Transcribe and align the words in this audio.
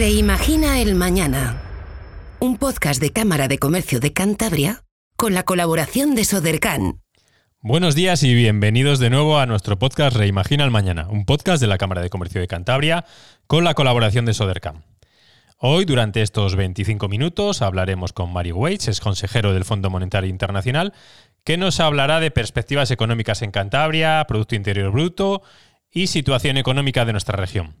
Reimagina 0.00 0.80
el 0.80 0.94
Mañana. 0.94 1.60
Un 2.38 2.56
podcast 2.56 3.02
de 3.02 3.10
Cámara 3.10 3.48
de 3.48 3.58
Comercio 3.58 4.00
de 4.00 4.14
Cantabria 4.14 4.82
con 5.14 5.34
la 5.34 5.42
colaboración 5.42 6.14
de 6.14 6.24
Sodercan. 6.24 7.02
Buenos 7.60 7.94
días 7.94 8.22
y 8.22 8.34
bienvenidos 8.34 8.98
de 8.98 9.10
nuevo 9.10 9.38
a 9.38 9.44
nuestro 9.44 9.78
podcast 9.78 10.16
Reimagina 10.16 10.64
el 10.64 10.70
Mañana, 10.70 11.06
un 11.10 11.26
podcast 11.26 11.60
de 11.60 11.66
la 11.66 11.76
Cámara 11.76 12.00
de 12.00 12.08
Comercio 12.08 12.40
de 12.40 12.46
Cantabria 12.46 13.04
con 13.46 13.62
la 13.62 13.74
colaboración 13.74 14.24
de 14.24 14.32
Sodercan. 14.32 14.84
Hoy, 15.58 15.84
durante 15.84 16.22
estos 16.22 16.56
25 16.56 17.06
minutos, 17.10 17.60
hablaremos 17.60 18.14
con 18.14 18.32
Mario 18.32 18.56
Waits, 18.56 18.88
es 18.88 19.00
consejero 19.00 19.52
del 19.52 19.66
Fondo 19.66 19.90
Monetario 19.90 20.30
Internacional, 20.30 20.94
que 21.44 21.58
nos 21.58 21.78
hablará 21.78 22.20
de 22.20 22.30
perspectivas 22.30 22.90
económicas 22.90 23.42
en 23.42 23.50
Cantabria, 23.50 24.24
Producto 24.26 24.54
Interior 24.54 24.92
Bruto 24.92 25.42
y 25.90 26.06
situación 26.06 26.56
económica 26.56 27.04
de 27.04 27.12
nuestra 27.12 27.36
región. 27.36 27.74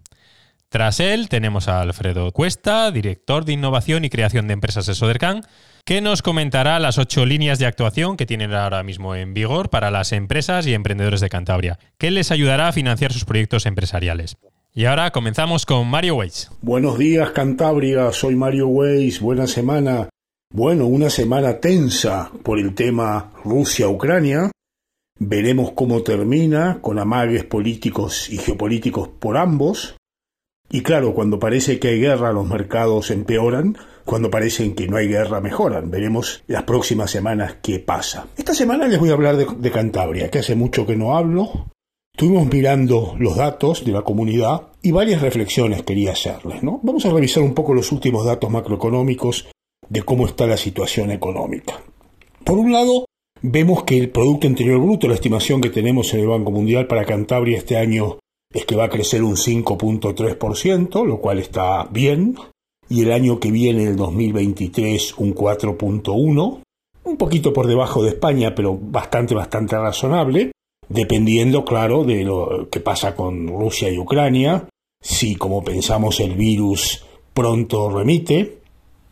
Tras 0.70 1.00
él 1.00 1.28
tenemos 1.28 1.66
a 1.66 1.80
Alfredo 1.80 2.30
Cuesta, 2.30 2.92
director 2.92 3.44
de 3.44 3.54
innovación 3.54 4.04
y 4.04 4.08
creación 4.08 4.46
de 4.46 4.52
empresas 4.52 4.86
de 4.86 4.94
Sodercan, 4.94 5.42
que 5.84 6.00
nos 6.00 6.22
comentará 6.22 6.78
las 6.78 6.96
ocho 6.96 7.26
líneas 7.26 7.58
de 7.58 7.66
actuación 7.66 8.16
que 8.16 8.24
tienen 8.24 8.54
ahora 8.54 8.84
mismo 8.84 9.16
en 9.16 9.34
vigor 9.34 9.68
para 9.68 9.90
las 9.90 10.12
empresas 10.12 10.68
y 10.68 10.74
emprendedores 10.74 11.20
de 11.20 11.28
Cantabria, 11.28 11.80
que 11.98 12.12
les 12.12 12.30
ayudará 12.30 12.68
a 12.68 12.72
financiar 12.72 13.12
sus 13.12 13.24
proyectos 13.24 13.66
empresariales. 13.66 14.36
Y 14.72 14.84
ahora 14.84 15.10
comenzamos 15.10 15.66
con 15.66 15.88
Mario 15.88 16.14
Weiss. 16.14 16.52
Buenos 16.62 16.98
días 16.98 17.32
Cantabria, 17.32 18.12
soy 18.12 18.36
Mario 18.36 18.68
Weiss, 18.68 19.18
buena 19.18 19.48
semana. 19.48 20.08
Bueno, 20.54 20.86
una 20.86 21.10
semana 21.10 21.58
tensa 21.58 22.30
por 22.44 22.60
el 22.60 22.76
tema 22.76 23.32
Rusia-Ucrania. 23.42 24.52
Veremos 25.18 25.72
cómo 25.72 26.04
termina 26.04 26.78
con 26.80 27.00
amagues 27.00 27.42
políticos 27.42 28.30
y 28.30 28.38
geopolíticos 28.38 29.08
por 29.08 29.36
ambos. 29.36 29.96
Y 30.72 30.82
claro, 30.82 31.14
cuando 31.14 31.40
parece 31.40 31.80
que 31.80 31.88
hay 31.88 32.00
guerra 32.00 32.32
los 32.32 32.46
mercados 32.46 33.10
empeoran, 33.10 33.76
cuando 34.04 34.30
parecen 34.30 34.74
que 34.74 34.86
no 34.86 34.96
hay 34.96 35.08
guerra 35.08 35.40
mejoran. 35.40 35.90
Veremos 35.90 36.44
las 36.46 36.62
próximas 36.62 37.10
semanas 37.10 37.56
qué 37.60 37.80
pasa. 37.80 38.28
Esta 38.36 38.54
semana 38.54 38.86
les 38.86 39.00
voy 39.00 39.10
a 39.10 39.14
hablar 39.14 39.36
de, 39.36 39.70
Cantabria, 39.70 40.30
que 40.30 40.38
hace 40.38 40.54
mucho 40.54 40.86
que 40.86 40.96
no 40.96 41.16
hablo. 41.16 41.68
Estuvimos 42.12 42.46
mirando 42.52 43.16
los 43.18 43.36
datos 43.36 43.84
de 43.84 43.92
la 43.92 44.02
comunidad 44.02 44.68
y 44.80 44.92
varias 44.92 45.22
reflexiones 45.22 45.82
quería 45.82 46.12
hacerles. 46.12 46.62
¿no? 46.62 46.78
Vamos 46.82 47.04
a 47.04 47.10
revisar 47.10 47.42
un 47.42 47.54
poco 47.54 47.74
los 47.74 47.90
últimos 47.90 48.24
datos 48.24 48.50
macroeconómicos 48.50 49.48
de 49.88 50.02
cómo 50.02 50.26
está 50.26 50.46
la 50.46 50.56
situación 50.56 51.10
económica. 51.10 51.82
Por 52.44 52.58
un 52.58 52.72
lado, 52.72 53.06
vemos 53.42 53.82
que 53.82 53.98
el 53.98 54.10
Producto 54.10 54.46
Interior 54.46 54.80
Bruto, 54.80 55.08
la 55.08 55.14
estimación 55.14 55.60
que 55.60 55.70
tenemos 55.70 56.14
en 56.14 56.20
el 56.20 56.28
Banco 56.28 56.52
Mundial 56.52 56.86
para 56.86 57.04
Cantabria 57.04 57.58
este 57.58 57.76
año 57.76 58.18
es 58.52 58.64
que 58.64 58.76
va 58.76 58.84
a 58.84 58.90
crecer 58.90 59.22
un 59.22 59.36
5.3%, 59.36 61.04
lo 61.04 61.20
cual 61.20 61.38
está 61.38 61.84
bien, 61.84 62.36
y 62.88 63.02
el 63.02 63.12
año 63.12 63.38
que 63.38 63.52
viene, 63.52 63.84
el 63.84 63.96
2023, 63.96 65.14
un 65.18 65.34
4.1%, 65.34 66.60
un 67.02 67.16
poquito 67.16 67.52
por 67.52 67.66
debajo 67.66 68.02
de 68.02 68.10
España, 68.10 68.54
pero 68.54 68.76
bastante, 68.76 69.34
bastante 69.34 69.76
razonable, 69.76 70.52
dependiendo, 70.88 71.64
claro, 71.64 72.04
de 72.04 72.24
lo 72.24 72.68
que 72.70 72.80
pasa 72.80 73.14
con 73.14 73.46
Rusia 73.46 73.88
y 73.90 73.98
Ucrania, 73.98 74.68
si, 75.00 75.36
como 75.36 75.64
pensamos, 75.64 76.20
el 76.20 76.34
virus 76.34 77.06
pronto 77.32 77.88
remite, 77.88 78.58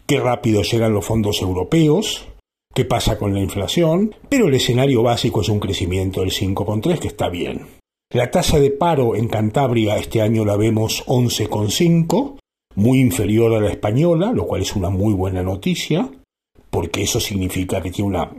qué 0.07 0.21
rápido 0.21 0.63
llegan 0.63 0.93
los 0.93 1.07
fondos 1.07 1.41
europeos, 1.41 2.27
qué 2.75 2.85
pasa 2.85 3.17
con 3.17 3.33
la 3.33 3.41
inflación, 3.41 4.15
pero 4.29 4.49
el 4.49 4.55
escenario 4.55 5.03
básico 5.03 5.41
es 5.41 5.49
un 5.49 5.61
crecimiento 5.61 6.21
del 6.21 6.31
5,3, 6.31 6.99
que 6.99 7.09
está 7.09 7.29
bien. 7.29 7.78
La 8.11 8.31
tasa 8.31 8.59
de 8.59 8.71
paro 8.71 9.15
en 9.15 9.29
Cantabria 9.29 9.99
este 9.99 10.23
año 10.23 10.43
la 10.47 10.57
vemos 10.57 11.05
11,5, 11.05 12.39
muy 12.75 13.01
inferior 13.01 13.53
a 13.53 13.61
la 13.61 13.69
española, 13.69 14.33
lo 14.33 14.47
cual 14.47 14.63
es 14.63 14.75
una 14.75 14.89
muy 14.89 15.13
buena 15.13 15.43
noticia, 15.43 16.09
porque 16.71 17.03
eso 17.03 17.21
significa 17.21 17.83
que 17.83 17.91
tiene 17.91 18.09
una 18.09 18.31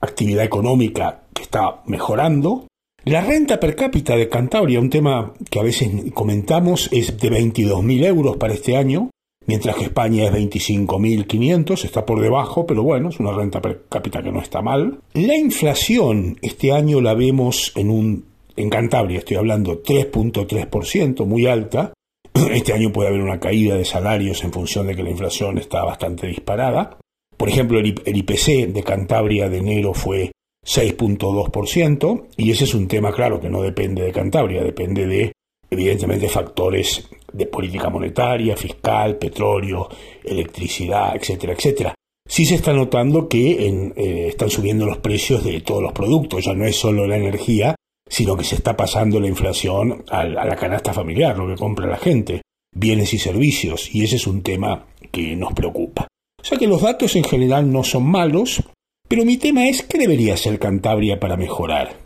actividad 0.00 0.44
económica 0.44 1.24
que 1.34 1.42
está 1.42 1.82
mejorando. 1.86 2.68
La 3.04 3.20
renta 3.20 3.58
per 3.58 3.74
cápita 3.74 4.14
de 4.14 4.28
Cantabria, 4.28 4.78
un 4.78 4.90
tema 4.90 5.34
que 5.50 5.58
a 5.58 5.64
veces 5.64 5.90
comentamos, 6.14 6.88
es 6.92 7.18
de 7.18 7.32
22.000 7.32 8.04
euros 8.04 8.36
para 8.36 8.54
este 8.54 8.76
año, 8.76 9.10
mientras 9.44 9.74
que 9.74 9.86
España 9.86 10.26
es 10.26 10.32
25.500, 10.32 11.84
está 11.84 12.06
por 12.06 12.20
debajo, 12.20 12.64
pero 12.64 12.84
bueno, 12.84 13.08
es 13.08 13.18
una 13.18 13.32
renta 13.32 13.60
per 13.60 13.86
cápita 13.88 14.22
que 14.22 14.30
no 14.30 14.40
está 14.40 14.62
mal. 14.62 15.00
La 15.14 15.34
inflación 15.34 16.38
este 16.42 16.70
año 16.70 17.00
la 17.00 17.14
vemos 17.14 17.72
en 17.74 17.90
un 17.90 18.29
en 18.60 18.70
Cantabria 18.70 19.18
estoy 19.18 19.36
hablando 19.36 19.82
3.3%, 19.82 21.24
muy 21.26 21.46
alta. 21.46 21.92
Este 22.52 22.72
año 22.72 22.92
puede 22.92 23.08
haber 23.08 23.20
una 23.20 23.40
caída 23.40 23.76
de 23.76 23.84
salarios 23.84 24.42
en 24.44 24.52
función 24.52 24.86
de 24.86 24.94
que 24.94 25.02
la 25.02 25.10
inflación 25.10 25.58
está 25.58 25.84
bastante 25.84 26.26
disparada. 26.26 26.98
Por 27.36 27.48
ejemplo, 27.48 27.78
el 27.78 28.16
IPC 28.16 28.72
de 28.72 28.82
Cantabria 28.82 29.48
de 29.48 29.58
enero 29.58 29.94
fue 29.94 30.30
6.2% 30.66 32.26
y 32.36 32.50
ese 32.50 32.64
es 32.64 32.74
un 32.74 32.86
tema 32.86 33.12
claro 33.12 33.40
que 33.40 33.48
no 33.48 33.62
depende 33.62 34.02
de 34.02 34.12
Cantabria, 34.12 34.62
depende 34.62 35.06
de 35.06 35.32
evidentemente 35.70 36.28
factores 36.28 37.08
de 37.32 37.46
política 37.46 37.88
monetaria, 37.88 38.56
fiscal, 38.56 39.16
petróleo, 39.16 39.88
electricidad, 40.24 41.16
etcétera, 41.16 41.54
etcétera. 41.54 41.94
Sí 42.28 42.44
se 42.44 42.56
está 42.56 42.72
notando 42.72 43.28
que 43.28 43.66
eh, 43.96 44.28
están 44.28 44.50
subiendo 44.50 44.84
los 44.86 44.98
precios 44.98 45.42
de 45.42 45.60
todos 45.62 45.82
los 45.82 45.92
productos, 45.92 46.44
ya 46.44 46.54
no 46.54 46.66
es 46.66 46.76
solo 46.76 47.06
la 47.06 47.16
energía, 47.16 47.74
sino 48.10 48.36
que 48.36 48.44
se 48.44 48.56
está 48.56 48.76
pasando 48.76 49.20
la 49.20 49.28
inflación 49.28 50.04
a 50.10 50.24
la 50.24 50.56
canasta 50.56 50.92
familiar, 50.92 51.38
lo 51.38 51.46
que 51.46 51.54
compra 51.54 51.86
la 51.86 51.96
gente, 51.96 52.42
bienes 52.74 53.14
y 53.14 53.18
servicios, 53.18 53.94
y 53.94 54.02
ese 54.04 54.16
es 54.16 54.26
un 54.26 54.42
tema 54.42 54.86
que 55.12 55.36
nos 55.36 55.52
preocupa. 55.54 56.08
O 56.40 56.44
sea 56.44 56.58
que 56.58 56.66
los 56.66 56.82
datos 56.82 57.14
en 57.14 57.24
general 57.24 57.70
no 57.70 57.84
son 57.84 58.04
malos, 58.04 58.62
pero 59.08 59.24
mi 59.24 59.36
tema 59.36 59.68
es 59.68 59.82
qué 59.82 59.96
debería 59.96 60.34
hacer 60.34 60.58
Cantabria 60.58 61.20
para 61.20 61.36
mejorar. 61.36 62.00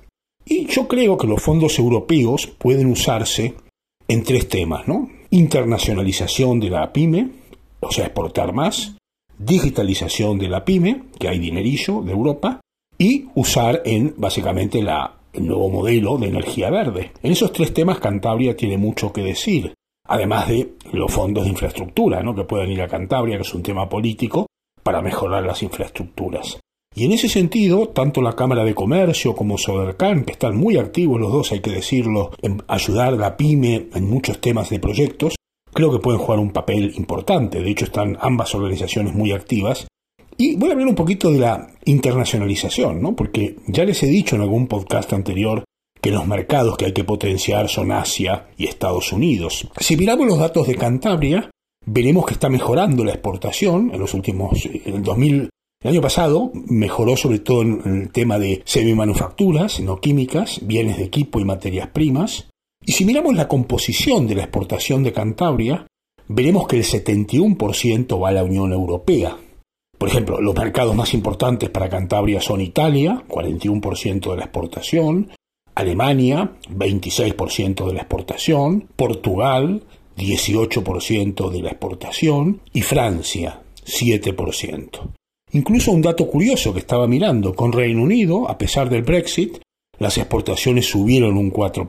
Y 0.44 0.66
yo 0.66 0.86
creo 0.86 1.16
que 1.16 1.26
los 1.26 1.42
fondos 1.42 1.78
europeos 1.78 2.46
pueden 2.46 2.86
usarse 2.90 3.54
en 4.06 4.22
tres 4.24 4.48
temas, 4.48 4.86
¿no? 4.86 5.08
Internacionalización 5.30 6.60
de 6.60 6.70
la 6.70 6.92
pyme, 6.92 7.30
o 7.80 7.90
sea, 7.90 8.06
exportar 8.06 8.52
más, 8.52 8.96
digitalización 9.38 10.38
de 10.38 10.48
la 10.48 10.66
pyme, 10.66 11.04
que 11.18 11.28
hay 11.28 11.38
dinerillo 11.38 12.02
de 12.02 12.12
Europa, 12.12 12.60
y 12.98 13.26
usar 13.34 13.82
en 13.86 14.14
básicamente 14.18 14.82
la 14.82 15.14
el 15.34 15.46
nuevo 15.46 15.68
modelo 15.68 16.16
de 16.16 16.28
energía 16.28 16.70
verde. 16.70 17.12
En 17.22 17.32
esos 17.32 17.52
tres 17.52 17.74
temas 17.74 17.98
Cantabria 17.98 18.56
tiene 18.56 18.78
mucho 18.78 19.12
que 19.12 19.22
decir, 19.22 19.74
además 20.06 20.48
de 20.48 20.74
los 20.92 21.12
fondos 21.12 21.44
de 21.44 21.50
infraestructura, 21.50 22.22
¿no? 22.22 22.34
que 22.34 22.44
pueden 22.44 22.70
ir 22.70 22.82
a 22.82 22.88
Cantabria, 22.88 23.36
que 23.36 23.42
es 23.42 23.54
un 23.54 23.62
tema 23.62 23.88
político, 23.88 24.46
para 24.82 25.02
mejorar 25.02 25.44
las 25.44 25.62
infraestructuras. 25.62 26.58
Y 26.96 27.06
en 27.06 27.12
ese 27.12 27.28
sentido, 27.28 27.88
tanto 27.88 28.22
la 28.22 28.34
Cámara 28.36 28.64
de 28.64 28.74
Comercio 28.74 29.34
como 29.34 29.58
Sodercan, 29.58 30.24
que 30.24 30.32
están 30.32 30.56
muy 30.56 30.76
activos 30.76 31.20
los 31.20 31.32
dos, 31.32 31.50
hay 31.50 31.60
que 31.60 31.72
decirlo, 31.72 32.30
en 32.40 32.62
ayudar 32.68 33.14
a 33.14 33.16
la 33.16 33.36
pyme 33.36 33.88
en 33.92 34.08
muchos 34.08 34.40
temas 34.40 34.70
de 34.70 34.78
proyectos, 34.78 35.34
creo 35.72 35.90
que 35.90 35.98
pueden 35.98 36.20
jugar 36.20 36.38
un 36.38 36.52
papel 36.52 36.92
importante. 36.96 37.60
De 37.60 37.70
hecho, 37.70 37.86
están 37.86 38.16
ambas 38.20 38.54
organizaciones 38.54 39.12
muy 39.12 39.32
activas 39.32 39.88
y 40.36 40.56
voy 40.56 40.70
a 40.70 40.72
hablar 40.72 40.88
un 40.88 40.94
poquito 40.94 41.30
de 41.30 41.38
la 41.38 41.68
internacionalización, 41.84 43.00
¿no? 43.00 43.14
Porque 43.14 43.56
ya 43.66 43.84
les 43.84 44.02
he 44.02 44.06
dicho 44.06 44.36
en 44.36 44.42
algún 44.42 44.66
podcast 44.66 45.12
anterior 45.12 45.64
que 46.00 46.10
los 46.10 46.26
mercados 46.26 46.76
que 46.76 46.86
hay 46.86 46.92
que 46.92 47.04
potenciar 47.04 47.68
son 47.68 47.90
Asia 47.92 48.48
y 48.58 48.66
Estados 48.66 49.12
Unidos. 49.12 49.68
Si 49.78 49.96
miramos 49.96 50.26
los 50.26 50.38
datos 50.38 50.66
de 50.66 50.74
Cantabria, 50.74 51.50
veremos 51.86 52.26
que 52.26 52.34
está 52.34 52.48
mejorando 52.48 53.04
la 53.04 53.12
exportación 53.12 53.90
en 53.92 54.00
los 54.00 54.12
últimos, 54.14 54.66
en 54.66 54.94
el 54.96 55.02
2000, 55.02 55.50
el 55.82 55.90
año 55.90 56.00
pasado 56.00 56.50
mejoró 56.54 57.16
sobre 57.16 57.40
todo 57.40 57.62
en 57.62 57.82
el 57.84 58.10
tema 58.10 58.38
de 58.38 58.62
semimanufacturas, 58.64 59.80
no 59.80 60.00
químicas, 60.00 60.60
bienes 60.62 60.96
de 60.96 61.04
equipo 61.04 61.40
y 61.40 61.44
materias 61.44 61.88
primas. 61.88 62.48
Y 62.86 62.92
si 62.92 63.04
miramos 63.04 63.34
la 63.34 63.48
composición 63.48 64.26
de 64.26 64.34
la 64.34 64.42
exportación 64.44 65.02
de 65.02 65.12
Cantabria, 65.12 65.86
veremos 66.26 66.66
que 66.66 66.76
el 66.76 66.84
71% 66.84 68.22
va 68.22 68.30
a 68.30 68.32
la 68.32 68.44
Unión 68.44 68.72
Europea, 68.72 69.36
por 69.98 70.08
ejemplo, 70.08 70.40
los 70.40 70.54
mercados 70.54 70.94
más 70.94 71.14
importantes 71.14 71.70
para 71.70 71.88
Cantabria 71.88 72.40
son 72.40 72.60
Italia, 72.60 73.22
41% 73.28 74.30
de 74.30 74.36
la 74.36 74.44
exportación, 74.44 75.30
Alemania, 75.74 76.52
26% 76.70 77.86
de 77.86 77.94
la 77.94 78.00
exportación, 78.00 78.88
Portugal, 78.96 79.82
18% 80.16 81.50
de 81.50 81.62
la 81.62 81.70
exportación 81.70 82.60
y 82.72 82.82
Francia, 82.82 83.60
7%. 83.84 85.00
Incluso 85.52 85.92
un 85.92 86.02
dato 86.02 86.28
curioso 86.28 86.72
que 86.72 86.80
estaba 86.80 87.06
mirando, 87.06 87.54
con 87.54 87.72
Reino 87.72 88.02
Unido, 88.02 88.48
a 88.48 88.58
pesar 88.58 88.88
del 88.88 89.02
Brexit, 89.02 89.58
las 89.98 90.18
exportaciones 90.18 90.86
subieron 90.86 91.36
un 91.36 91.52
4%. 91.52 91.86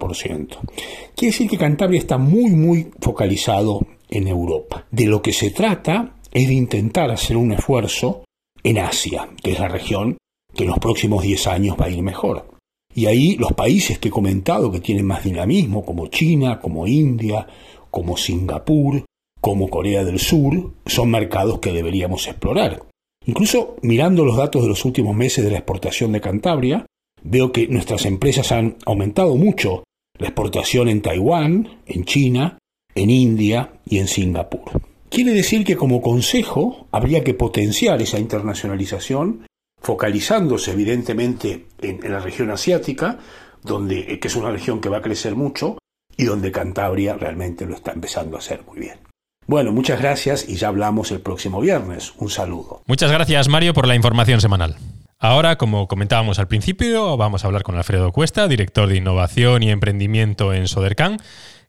Quiere 1.16 1.32
decir 1.32 1.50
que 1.50 1.58
Cantabria 1.58 2.00
está 2.00 2.18
muy, 2.18 2.52
muy 2.52 2.92
focalizado 3.02 3.86
en 4.10 4.28
Europa. 4.28 4.86
De 4.92 5.06
lo 5.06 5.22
que 5.22 5.34
se 5.34 5.50
trata 5.52 6.15
es 6.36 6.50
de 6.50 6.54
intentar 6.54 7.10
hacer 7.12 7.38
un 7.38 7.54
esfuerzo 7.54 8.26
en 8.62 8.78
Asia, 8.78 9.30
que 9.42 9.54
es 9.54 9.60
la 9.60 9.70
región 9.70 10.18
que 10.54 10.64
en 10.64 10.70
los 10.70 10.80
próximos 10.80 11.24
10 11.24 11.48
años 11.48 11.78
va 11.80 11.86
a 11.86 11.90
ir 11.90 12.02
mejor. 12.02 12.50
Y 12.94 13.06
ahí 13.06 13.38
los 13.38 13.54
países 13.54 14.00
que 14.00 14.10
he 14.10 14.12
comentado 14.12 14.70
que 14.70 14.82
tienen 14.82 15.06
más 15.06 15.24
dinamismo, 15.24 15.86
como 15.86 16.08
China, 16.08 16.60
como 16.60 16.88
India, 16.88 17.48
como 17.90 18.18
Singapur, 18.18 19.06
como 19.40 19.70
Corea 19.70 20.04
del 20.04 20.20
Sur, 20.20 20.74
son 20.86 21.10
mercados 21.10 21.60
que 21.60 21.72
deberíamos 21.72 22.28
explorar. 22.28 22.84
Incluso 23.26 23.78
mirando 23.82 24.26
los 24.26 24.36
datos 24.36 24.62
de 24.62 24.68
los 24.68 24.84
últimos 24.84 25.16
meses 25.16 25.46
de 25.46 25.52
la 25.52 25.60
exportación 25.60 26.12
de 26.12 26.20
Cantabria, 26.20 26.86
veo 27.24 27.54
que 27.54 27.68
nuestras 27.68 28.06
empresas 28.06 28.52
han 28.52 28.76
aumentado 28.86 29.38
mucho 29.38 29.86
la 30.20 30.28
exportación 30.28 30.90
en 30.90 31.02
Taiwán, 31.02 31.82
en 31.86 32.04
China, 32.04 32.58
en 32.94 33.10
India 33.10 33.80
y 33.86 34.00
en 34.00 34.10
Singapur. 34.10 34.95
Quiere 35.16 35.32
decir 35.32 35.64
que 35.64 35.78
como 35.78 36.02
consejo 36.02 36.90
habría 36.92 37.24
que 37.24 37.34
potenciar 37.34 38.02
esa 38.02 38.20
internacionalización, 38.20 39.48
focalizándose 39.82 40.74
evidentemente 40.74 41.68
en, 41.80 42.12
la 42.12 42.20
región 42.20 42.52
asiática, 42.52 43.20
donde, 43.64 44.00
eh, 44.12 44.20
que 44.20 44.28
es 44.28 44.36
una 44.36 44.52
región 44.52 44.82
que 44.82 44.90
va 44.90 44.98
a 44.98 45.02
crecer 45.02 45.38
mucho 45.38 45.78
y 46.18 46.26
donde 46.26 46.52
Cantabria 46.52 47.14
realmente 47.14 47.66
lo 47.66 47.76
está 47.76 47.94
empezando 47.94 48.36
a 48.36 48.40
hacer 48.40 48.66
muy 48.68 48.78
bien. 48.78 49.00
Bueno, 49.48 49.72
muchas 49.72 50.02
gracias 50.02 50.50
y 50.50 50.58
ya 50.58 50.68
hablamos 50.68 51.12
el 51.12 51.22
próximo 51.22 51.62
viernes. 51.62 52.12
Un 52.18 52.30
saludo. 52.30 52.82
Muchas 52.86 53.10
gracias 53.10 53.48
Mario 53.48 53.74
por 53.74 53.88
la 53.88 53.96
información 53.96 54.42
semanal. 54.42 54.76
Ahora, 55.18 55.58
como 55.58 55.88
comentábamos 55.88 56.40
al 56.40 56.50
principio, 56.50 57.16
vamos 57.16 57.46
a 57.46 57.48
hablar 57.48 57.64
con 57.64 57.78
Alfredo 57.78 58.12
Cuesta, 58.12 58.50
director 58.50 58.90
de 58.90 58.98
innovación 58.98 59.64
y 59.64 59.72
emprendimiento 59.72 60.54
en 60.54 60.68
Sodercan, 60.68 61.22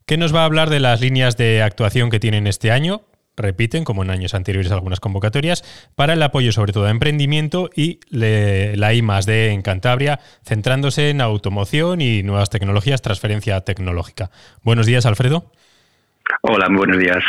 que 0.05 0.17
nos 0.17 0.35
va 0.35 0.43
a 0.43 0.47
hablar 0.47 0.69
de 0.69 0.81
las 0.81 1.01
líneas 1.01 1.37
de 1.37 1.63
actuación 1.63 2.11
que 2.11 2.19
tienen 2.19 2.49
este 2.49 2.73
año, 2.73 3.03
repiten, 3.37 3.85
como 3.85 4.03
en 4.03 4.11
años 4.11 4.35
anteriores, 4.35 4.73
algunas 4.73 5.01
convocatorias, 5.01 5.65
para 5.95 6.15
el 6.15 6.23
apoyo 6.23 6.53
sobre 6.53 6.73
todo 6.73 6.87
a 6.87 6.91
emprendimiento 6.91 7.71
y 7.75 8.01
la 8.11 8.95
I 8.95 9.03
D 9.27 9.51
en 9.51 9.63
Cantabria, 9.63 10.21
centrándose 10.45 11.11
en 11.11 11.21
automoción 11.21 12.01
y 12.01 12.23
nuevas 12.23 12.51
tecnologías, 12.51 13.03
transferencia 13.03 13.61
tecnológica. 13.61 14.31
Buenos 14.63 14.87
días, 14.87 15.07
Alfredo. 15.07 15.53
Hola, 16.43 16.67
buenos 16.71 16.99
días. 16.99 17.23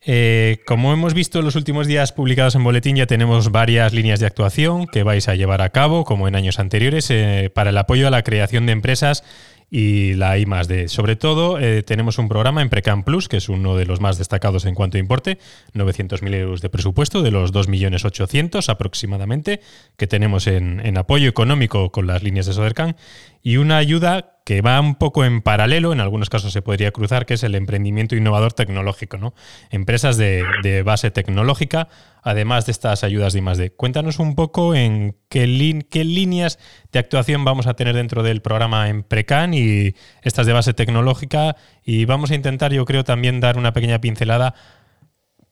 Eh, 0.00 0.58
como 0.64 0.92
hemos 0.92 1.12
visto 1.12 1.40
en 1.40 1.44
los 1.44 1.56
últimos 1.56 1.88
días 1.88 2.12
publicados 2.12 2.54
en 2.54 2.62
Boletín, 2.62 2.94
ya 2.94 3.06
tenemos 3.06 3.50
varias 3.50 3.92
líneas 3.92 4.20
de 4.20 4.26
actuación 4.26 4.86
que 4.86 5.02
vais 5.02 5.28
a 5.28 5.34
llevar 5.34 5.60
a 5.60 5.70
cabo, 5.70 6.04
como 6.04 6.28
en 6.28 6.36
años 6.36 6.60
anteriores, 6.60 7.10
eh, 7.10 7.50
para 7.52 7.70
el 7.70 7.78
apoyo 7.78 8.06
a 8.06 8.10
la 8.10 8.22
creación 8.22 8.64
de 8.66 8.72
empresas 8.72 9.24
y 9.70 10.14
la 10.14 10.38
I 10.38 10.46
más 10.46 10.68
D. 10.68 10.88
Sobre 10.88 11.16
todo, 11.16 11.58
eh, 11.58 11.82
tenemos 11.82 12.18
un 12.18 12.28
programa 12.28 12.62
en 12.62 12.70
Precam 12.70 13.02
Plus, 13.04 13.28
que 13.28 13.36
es 13.36 13.48
uno 13.48 13.76
de 13.76 13.84
los 13.84 14.00
más 14.00 14.16
destacados 14.16 14.64
en 14.64 14.74
cuanto 14.74 14.96
a 14.96 15.00
importe, 15.00 15.38
900.000 15.74 16.34
euros 16.34 16.60
de 16.62 16.70
presupuesto, 16.70 17.22
de 17.22 17.30
los 17.30 17.52
2.800.000 17.52 18.68
aproximadamente, 18.68 19.60
que 19.96 20.06
tenemos 20.06 20.46
en, 20.46 20.80
en, 20.84 20.96
apoyo 20.96 21.28
económico 21.28 21.92
con 21.92 22.06
las 22.06 22.22
líneas 22.22 22.46
de 22.46 22.54
Sodercan, 22.54 22.96
y 23.42 23.56
una 23.56 23.76
ayuda 23.78 24.38
que 24.48 24.62
va 24.62 24.80
un 24.80 24.94
poco 24.94 25.26
en 25.26 25.42
paralelo, 25.42 25.92
en 25.92 26.00
algunos 26.00 26.30
casos 26.30 26.54
se 26.54 26.62
podría 26.62 26.90
cruzar, 26.90 27.26
que 27.26 27.34
es 27.34 27.42
el 27.42 27.54
emprendimiento 27.54 28.16
innovador 28.16 28.54
tecnológico, 28.54 29.18
¿no? 29.18 29.34
Empresas 29.68 30.16
de, 30.16 30.82
base 30.86 31.10
tecnológica, 31.10 31.88
además 32.22 32.64
de 32.64 32.72
estas 32.72 33.04
ayudas 33.04 33.34
de 33.34 33.40
I+D. 33.40 33.72
Cuéntanos 33.72 34.18
un 34.18 34.34
poco 34.34 34.74
en 34.74 35.16
qué, 35.28 35.86
qué 35.90 36.04
líneas 36.04 36.58
de 36.92 36.98
actuación 36.98 37.44
vamos 37.44 37.66
a 37.66 37.74
tener 37.74 37.94
dentro 37.94 38.22
del 38.22 38.40
programa 38.40 38.88
en 38.88 39.02
Precan 39.02 39.52
y 39.52 39.94
estas 40.22 40.46
de 40.46 40.54
base 40.54 40.72
tecnológica 40.72 41.56
y 41.84 42.06
vamos 42.06 42.30
a 42.30 42.34
intentar, 42.34 42.72
yo 42.72 42.86
creo, 42.86 43.04
también 43.04 43.40
dar 43.40 43.58
una 43.58 43.74
pequeña 43.74 44.00
pincelada 44.00 44.54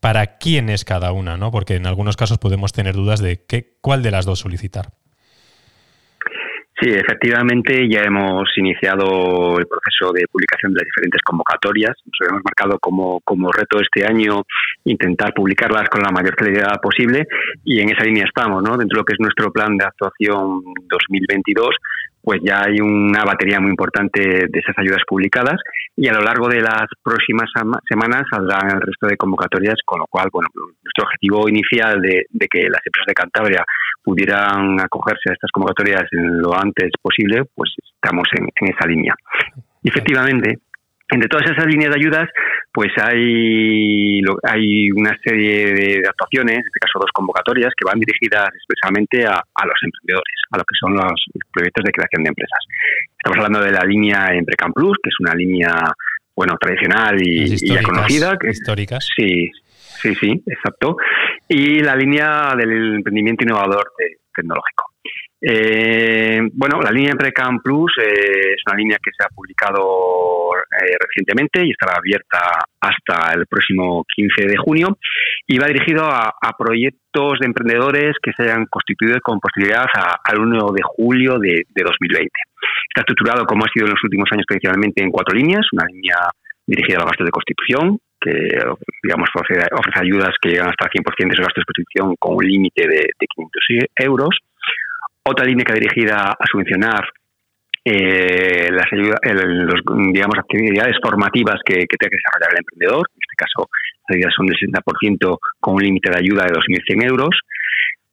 para 0.01 0.39
quién 0.39 0.71
es 0.71 0.87
cada 0.87 1.13
una, 1.13 1.37
¿no? 1.37 1.51
Porque 1.51 1.75
en 1.75 1.87
algunos 1.87 2.17
casos 2.17 2.39
podemos 2.39 2.73
tener 2.73 2.95
dudas 2.95 3.21
de 3.21 3.45
qué, 3.45 3.77
cuál 3.83 4.03
de 4.03 4.11
las 4.11 4.25
dos 4.25 4.39
solicitar. 4.39 4.93
Sí, 6.87 6.93
efectivamente 6.93 7.89
ya 7.91 8.03
hemos 8.03 8.49
iniciado 8.57 9.59
el 9.59 9.67
proceso 9.67 10.13
de 10.13 10.25
publicación 10.31 10.73
de 10.73 10.83
las 10.83 10.85
diferentes 10.85 11.21
convocatorias. 11.23 11.97
Nos 12.05 12.29
hemos 12.31 12.45
marcado 12.45 12.79
como, 12.79 13.21
como 13.25 13.51
reto 13.51 13.81
este 13.81 14.07
año 14.07 14.45
intentar 14.87 15.35
publicarlas 15.35 15.89
con 15.89 16.03
la 16.03 16.11
mayor 16.11 16.35
celeridad 16.39 16.81
posible 16.81 17.27
y 17.65 17.81
en 17.81 17.91
esa 17.91 18.05
línea 18.05 18.25
estamos, 18.25 18.63
¿no? 18.63 18.77
Dentro 18.77 18.97
de 18.97 19.01
lo 19.01 19.05
que 19.05 19.15
es 19.15 19.21
nuestro 19.21 19.53
plan 19.53 19.77
de 19.77 19.85
actuación 19.85 20.63
2022, 20.89 21.77
pues 22.27 22.41
ya 22.43 22.63
hay 22.67 22.81
una 22.81 23.23
batería 23.25 23.61
muy 23.61 23.71
importante 23.71 24.21
de 24.21 24.59
esas 24.59 24.77
ayudas 24.79 25.03
publicadas 25.07 25.61
y 25.97 26.09
a 26.09 26.13
lo 26.13 26.21
largo 26.21 26.49
de 26.49 26.61
las 26.61 26.87
próximas 27.01 27.49
semanas 27.89 28.25
saldrán 28.29 28.67
el 28.67 28.81
resto 28.81 29.07
de 29.07 29.17
convocatorias, 29.17 29.77
con 29.85 30.01
lo 30.01 30.07
cual, 30.09 30.29
bueno, 30.33 30.49
nuestro 30.57 31.05
objetivo 31.05 31.49
inicial 31.49 32.01
de, 32.01 32.27
que 32.51 32.69
las 32.69 32.83
empresas 32.85 33.07
de 33.07 33.15
Cantabria 33.15 33.65
pudieran 34.03 34.81
acogerse 34.81 35.31
a 35.31 35.35
estas 35.35 35.53
convocatorias 35.53 36.03
lo 36.11 36.53
antes 36.53 36.91
posible, 37.01 37.43
pues 37.55 37.75
estamos 37.95 38.27
en, 38.37 38.49
esa 38.75 38.89
línea. 38.89 39.15
Efectivamente, 39.85 40.59
entre 41.09 41.29
todas 41.29 41.49
esas 41.51 41.67
líneas 41.67 41.91
de 41.95 42.01
ayudas, 42.01 42.29
pues 42.73 42.91
hay, 43.01 44.21
hay 44.43 44.91
una 44.91 45.17
serie 45.23 45.73
de 45.73 46.03
actuaciones, 46.09 46.59
en 46.59 46.67
este 46.67 46.81
caso 46.81 46.99
dos 46.99 47.11
convocatorias, 47.13 47.73
que 47.77 47.87
van 47.87 48.01
dirigidas 48.01 48.49
especialmente 48.55 49.25
a, 49.25 49.43
los 49.65 49.79
emprendedores, 49.83 50.37
a 50.51 50.59
lo 50.59 50.65
que 50.65 50.75
son 50.81 50.95
los 50.95 51.25
proyectos 51.53 51.85
de 51.85 51.93
creación 51.93 52.25
de 52.25 52.29
empresas. 52.29 52.59
Estamos 53.17 53.39
hablando 53.39 53.61
de 53.61 53.73
la 53.73 53.85
línea 53.85 54.35
Emprecam 54.35 54.73
Plus, 54.73 54.99
que 55.03 55.11
es 55.11 55.17
una 55.21 55.35
línea 55.35 55.73
bueno 56.35 56.57
tradicional 56.61 57.17
y, 57.23 57.57
ya 57.57 57.83
conocida. 57.83 58.37
Que, 58.37 58.51
históricas. 58.51 59.09
Sí, 59.17 59.51
sí, 60.03 60.15
sí, 60.17 60.43
exacto. 60.47 60.97
Y 61.49 61.81
la 61.81 61.95
línea 61.95 62.55
del 62.57 62.97
emprendimiento 62.97 63.45
innovador 63.45 63.93
tecnológico. 64.35 64.86
Eh, 65.49 66.41
bueno, 66.55 66.81
la 66.83 66.91
línea 66.91 67.15
Precam 67.15 67.63
Plus 67.63 67.93
eh, 68.03 68.55
es 68.57 68.63
una 68.67 68.77
línea 68.77 68.99
que 69.01 69.13
se 69.17 69.25
ha 69.25 69.29
publicado 69.33 70.51
eh, 70.59 70.97
recientemente 70.99 71.65
y 71.65 71.71
estará 71.71 71.99
abierta 71.99 72.67
hasta 72.81 73.33
el 73.33 73.47
próximo 73.47 74.05
15 74.13 74.45
de 74.45 74.57
junio 74.57 74.99
y 75.47 75.57
va 75.59 75.69
dirigido 75.69 76.05
a, 76.05 76.33
proyectos 76.59 77.39
de 77.39 77.47
emprendedores 77.47 78.17
que 78.21 78.33
se 78.33 78.43
hayan 78.43 78.67
constituido 78.67 79.21
con 79.23 79.39
posibilidad 79.39 79.87
al 80.25 80.41
1 80.41 80.73
de 80.75 80.83
julio 80.83 81.39
de, 81.39 81.63
2020. 81.73 82.29
Está 82.89 83.03
estructurado, 83.03 83.45
como 83.47 83.65
ha 83.65 83.69
sido 83.73 83.87
en 83.87 83.93
los 83.93 84.03
últimos 84.03 84.27
años 84.33 84.47
tradicionalmente, 84.49 85.05
en 85.05 85.13
cuatro 85.13 85.37
líneas. 85.37 85.63
Una 85.73 85.87
línea 85.87 86.17
dirigida 86.67 86.97
a 86.97 87.01
los 87.03 87.11
gastos 87.11 87.27
de 87.27 87.31
constitución, 87.31 87.99
que 88.21 88.33
digamos 89.05 89.29
ofrece, 89.33 89.63
ayudas 89.95 90.35
que 90.43 90.49
llegan 90.51 90.71
hasta 90.71 90.87
el 90.87 91.05
100% 91.05 91.29
de 91.29 91.35
esos 91.35 91.47
gastos 91.47 91.63
de 91.63 91.71
constitución 91.71 92.17
con 92.19 92.35
un 92.35 92.45
límite 92.45 92.89
de, 92.89 93.15
de 93.15 93.27
500 93.31 93.63
euros 93.99 94.41
otra 95.29 95.45
línea 95.45 95.65
que 95.65 95.75
dirigida 95.75 96.33
a 96.39 96.47
subvencionar 96.51 97.05
eh, 97.85 98.69
las 98.71 98.87
ayudas, 98.93 99.21
digamos, 100.13 100.39
actividades 100.39 100.97
formativas 101.03 101.61
que, 101.65 101.87
que 101.87 101.97
tiene 101.97 102.11
que 102.11 102.19
desarrollar 102.19 102.51
el 102.53 102.59
emprendedor. 102.59 103.07
En 103.15 103.21
este 103.23 103.37
caso, 103.37 103.71
las 104.09 104.17
ayudas 104.17 104.35
son 104.35 104.47
del 104.47 104.59
60% 104.59 105.39
con 105.61 105.75
un 105.75 105.83
límite 105.83 106.11
de 106.11 106.19
ayuda 106.19 106.45
de 106.45 106.53
2.100 106.53 107.09
euros. 107.09 107.31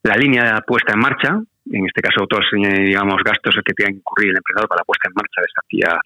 La 0.03 0.15
línea 0.15 0.61
puesta 0.67 0.93
en 0.93 0.99
marcha, 0.99 1.39
en 1.71 1.85
este 1.85 2.01
caso 2.01 2.27
todos 2.27 2.45
eh, 2.53 2.83
digamos 2.83 3.15
gastos 3.23 3.55
que 3.63 3.73
tiene 3.73 3.93
que 3.93 3.97
incurrir 3.99 4.31
el 4.31 4.37
emprendedor 4.37 4.67
para 4.67 4.81
la 4.81 4.85
puesta 4.85 5.07
en 5.07 5.15
marcha 5.15 5.39
de 5.39 5.47
esta 5.47 5.61
actividad 5.63 5.97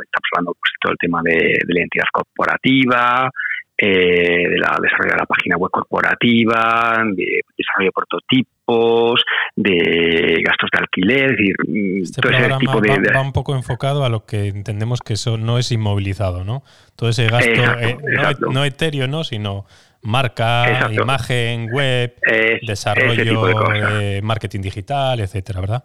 estamos 0.00 0.28
hablando 0.32 0.56
pues, 0.56 0.72
de 0.72 0.80
todo 0.80 0.92
el 0.92 0.98
tema 0.98 1.20
de, 1.22 1.36
de 1.36 1.74
la 1.74 1.80
identidad 1.80 2.08
corporativa, 2.10 3.30
eh, 3.78 4.48
de 4.48 4.58
la 4.58 4.78
desarrollo 4.80 5.12
de 5.12 5.18
la 5.18 5.26
página 5.26 5.56
web 5.56 5.70
corporativa, 5.70 6.96
de 7.12 7.42
desarrollo 7.56 7.88
de 7.88 7.92
prototipos, 7.92 9.24
de 9.54 10.42
gastos 10.42 10.70
de 10.72 10.78
alquiler, 10.78 11.24
es 11.32 11.36
decir, 11.36 11.56
mm, 11.66 12.02
este 12.02 12.22
todo 12.22 12.32
ese 12.32 12.56
tipo 12.58 12.80
de, 12.80 13.12
va, 13.14 13.20
un 13.20 13.32
poco 13.32 13.54
enfocado 13.54 14.04
a 14.04 14.08
lo 14.08 14.24
que 14.24 14.46
entendemos 14.46 15.00
que 15.00 15.14
eso 15.14 15.36
no 15.36 15.58
es 15.58 15.70
inmovilizado, 15.72 16.44
¿no? 16.44 16.62
Todo 16.96 17.10
ese 17.10 17.26
gasto, 17.26 17.50
eh, 17.50 17.98
no, 18.50 18.64
etéreo, 18.64 19.08
¿no? 19.08 19.24
Sino 19.24 19.66
marca, 20.02 20.90
imagen, 20.92 21.68
web, 21.70 22.14
desarrollo, 22.66 23.46
de 23.98 24.20
marketing 24.22 24.60
digital, 24.60 25.20
etcétera, 25.20 25.60
¿verdad? 25.60 25.84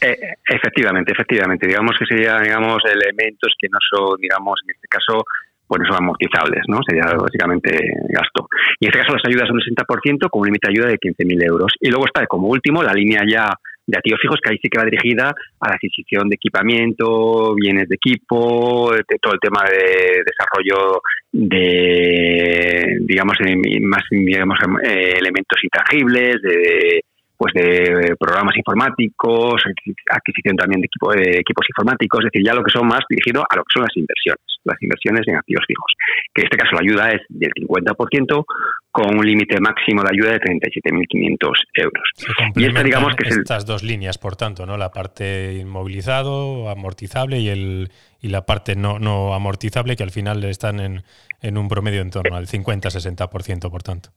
Eh, 0.00 0.34
efectivamente, 0.46 1.12
efectivamente. 1.12 1.66
Digamos 1.66 1.96
que 1.98 2.04
serían, 2.06 2.42
digamos, 2.42 2.82
elementos 2.84 3.54
que 3.58 3.68
no 3.68 3.78
son, 3.80 4.20
digamos, 4.20 4.60
en 4.64 4.74
este 4.74 4.88
caso, 4.88 5.24
pues 5.66 5.80
no 5.80 5.86
son 5.86 6.04
amortizables, 6.04 6.62
¿no? 6.68 6.80
Sería 6.86 7.12
básicamente 7.14 7.70
gasto. 8.08 8.48
Y 8.80 8.86
en 8.86 8.92
este 8.92 9.00
caso 9.00 9.14
las 9.14 9.26
ayudas 9.26 9.48
son 9.48 9.56
un 9.56 9.62
60% 9.62 10.30
con 10.30 10.40
un 10.40 10.46
límite 10.46 10.68
de 10.68 10.72
ayuda 10.72 10.88
de 10.88 10.98
15.000 10.98 11.46
euros. 11.46 11.72
Y 11.80 11.90
luego 11.90 12.06
está, 12.06 12.26
como 12.26 12.48
último, 12.48 12.82
la 12.82 12.92
línea 12.92 13.22
ya 13.28 13.48
de 13.86 13.96
activos 13.96 14.20
fijos, 14.20 14.40
que 14.42 14.50
ahí 14.50 14.58
sí 14.60 14.68
que 14.68 14.78
va 14.78 14.84
dirigida 14.84 15.34
a 15.60 15.68
la 15.68 15.74
adquisición 15.74 16.28
de 16.28 16.34
equipamiento, 16.34 17.54
bienes 17.54 17.88
de 17.88 17.94
equipo, 17.94 18.90
todo 19.22 19.34
el 19.34 19.40
tema 19.40 19.62
de 19.70 20.24
desarrollo 20.26 21.00
de, 21.32 22.98
digamos, 23.00 23.36
más 23.82 24.02
digamos, 24.10 24.58
eh, 24.82 25.14
elementos 25.18 25.62
intangibles, 25.62 26.42
de 26.42 27.02
pues 27.36 27.52
de 27.54 28.16
programas 28.18 28.56
informáticos, 28.56 29.62
adquisición 30.10 30.56
también 30.56 30.80
de, 30.80 30.86
equipo, 30.86 31.12
de 31.12 31.40
equipos 31.40 31.66
informáticos, 31.68 32.20
es 32.20 32.30
decir, 32.32 32.46
ya 32.46 32.54
lo 32.54 32.62
que 32.62 32.72
son 32.72 32.86
más 32.86 33.00
dirigido 33.08 33.44
a 33.48 33.56
lo 33.56 33.62
que 33.62 33.72
son 33.74 33.82
las 33.82 33.96
inversiones, 33.96 34.44
las 34.64 34.82
inversiones 34.82 35.22
en 35.28 35.36
activos 35.36 35.64
fijos. 35.66 35.92
Que 36.34 36.42
en 36.42 36.46
este 36.46 36.56
caso 36.56 36.74
la 36.74 36.80
ayuda 36.80 37.10
es 37.12 37.22
del 37.28 37.52
50% 37.52 38.44
con 38.90 39.18
un 39.18 39.26
límite 39.26 39.60
máximo 39.60 40.02
de 40.02 40.08
ayuda 40.12 40.32
de 40.32 40.40
37.500 40.40 41.52
euros. 41.74 42.08
Y 42.54 42.64
esta, 42.64 42.82
digamos 42.82 43.14
que 43.14 43.28
es 43.28 43.36
estas 43.36 43.66
dos 43.66 43.82
líneas, 43.82 44.16
por 44.16 44.36
tanto, 44.36 44.64
¿no? 44.64 44.78
La 44.78 44.90
parte 44.90 45.54
inmovilizado, 45.60 46.70
amortizable 46.70 47.40
y 47.40 47.48
el 47.48 47.90
y 48.22 48.28
la 48.28 48.46
parte 48.46 48.74
no, 48.74 48.98
no 48.98 49.34
amortizable, 49.34 49.94
que 49.94 50.02
al 50.02 50.10
final 50.10 50.42
están 50.44 50.80
en, 50.80 51.02
en 51.42 51.58
un 51.58 51.68
promedio 51.68 52.00
en 52.00 52.10
torno 52.10 52.36
al 52.36 52.46
50-60%, 52.46 53.70
por 53.70 53.82
tanto. 53.82 54.10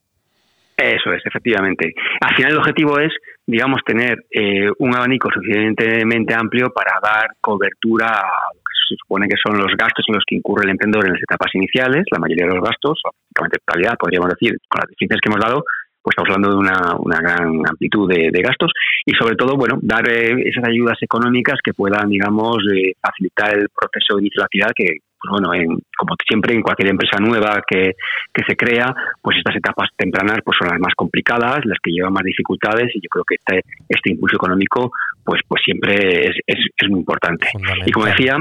Eso 0.80 1.12
es, 1.12 1.20
efectivamente. 1.26 1.92
Al 2.22 2.34
final 2.34 2.52
el 2.52 2.58
objetivo 2.58 2.98
es, 2.98 3.12
digamos, 3.46 3.82
tener 3.84 4.24
eh, 4.30 4.70
un 4.78 4.96
abanico 4.96 5.28
suficientemente 5.30 6.34
amplio 6.34 6.72
para 6.72 6.98
dar 7.02 7.28
cobertura 7.38 8.06
a 8.06 8.54
lo 8.54 8.60
que 8.60 8.74
se 8.88 8.96
supone 8.96 9.28
que 9.28 9.36
son 9.36 9.58
los 9.58 9.76
gastos 9.76 10.06
en 10.08 10.14
los 10.14 10.24
que 10.26 10.36
incurre 10.36 10.64
el 10.64 10.70
emprendedor 10.70 11.06
en 11.06 11.12
las 11.12 11.22
etapas 11.22 11.54
iniciales, 11.54 12.04
la 12.10 12.18
mayoría 12.18 12.46
de 12.46 12.54
los 12.54 12.64
gastos, 12.64 12.98
prácticamente 13.04 13.58
totalidad, 13.66 13.98
podríamos 13.98 14.30
decir, 14.30 14.56
con 14.68 14.80
las 14.80 14.88
definiciones 14.88 15.20
que 15.20 15.28
hemos 15.28 15.44
dado, 15.44 15.64
pues 16.00 16.16
estamos 16.16 16.30
hablando 16.32 16.48
de 16.48 16.56
una, 16.56 16.96
una 16.96 17.18
gran 17.20 17.60
amplitud 17.68 18.08
de, 18.08 18.40
gastos 18.40 18.72
y 19.04 19.12
sobre 19.12 19.36
todo, 19.36 19.56
bueno, 19.56 19.78
dar 19.82 20.08
eh, 20.08 20.32
esas 20.48 20.64
ayudas 20.64 20.96
económicas 21.02 21.58
que 21.62 21.74
puedan, 21.74 22.08
digamos, 22.08 22.56
eh, 22.72 22.94
facilitar 23.02 23.52
el 23.52 23.68
proceso 23.68 24.16
de 24.16 24.22
inicio 24.22 24.42
actividad 24.42 24.72
que, 24.74 25.04
pues 25.20 25.30
bueno, 25.30 25.54
en, 25.54 25.78
como 25.96 26.14
siempre 26.26 26.54
en 26.54 26.62
cualquier 26.62 26.90
empresa 26.90 27.18
nueva 27.18 27.62
que, 27.66 27.92
que, 28.32 28.42
se 28.46 28.56
crea, 28.56 28.94
pues 29.20 29.36
estas 29.36 29.56
etapas 29.56 29.90
tempranas 29.96 30.38
pues 30.44 30.56
son 30.58 30.68
las 30.68 30.80
más 30.80 30.94
complicadas, 30.94 31.64
las 31.64 31.78
que 31.82 31.92
llevan 31.92 32.12
más 32.12 32.24
dificultades 32.24 32.90
y 32.94 33.00
yo 33.00 33.08
creo 33.10 33.24
que 33.24 33.34
este, 33.34 33.64
este 33.88 34.12
impulso 34.12 34.36
económico 34.36 34.90
pues 35.24 35.42
pues 35.46 35.62
siempre 35.64 36.28
es, 36.28 36.36
es, 36.46 36.58
es 36.76 36.88
muy 36.88 37.00
importante. 37.00 37.48
Y 37.84 37.90
como 37.90 38.06
decía, 38.06 38.36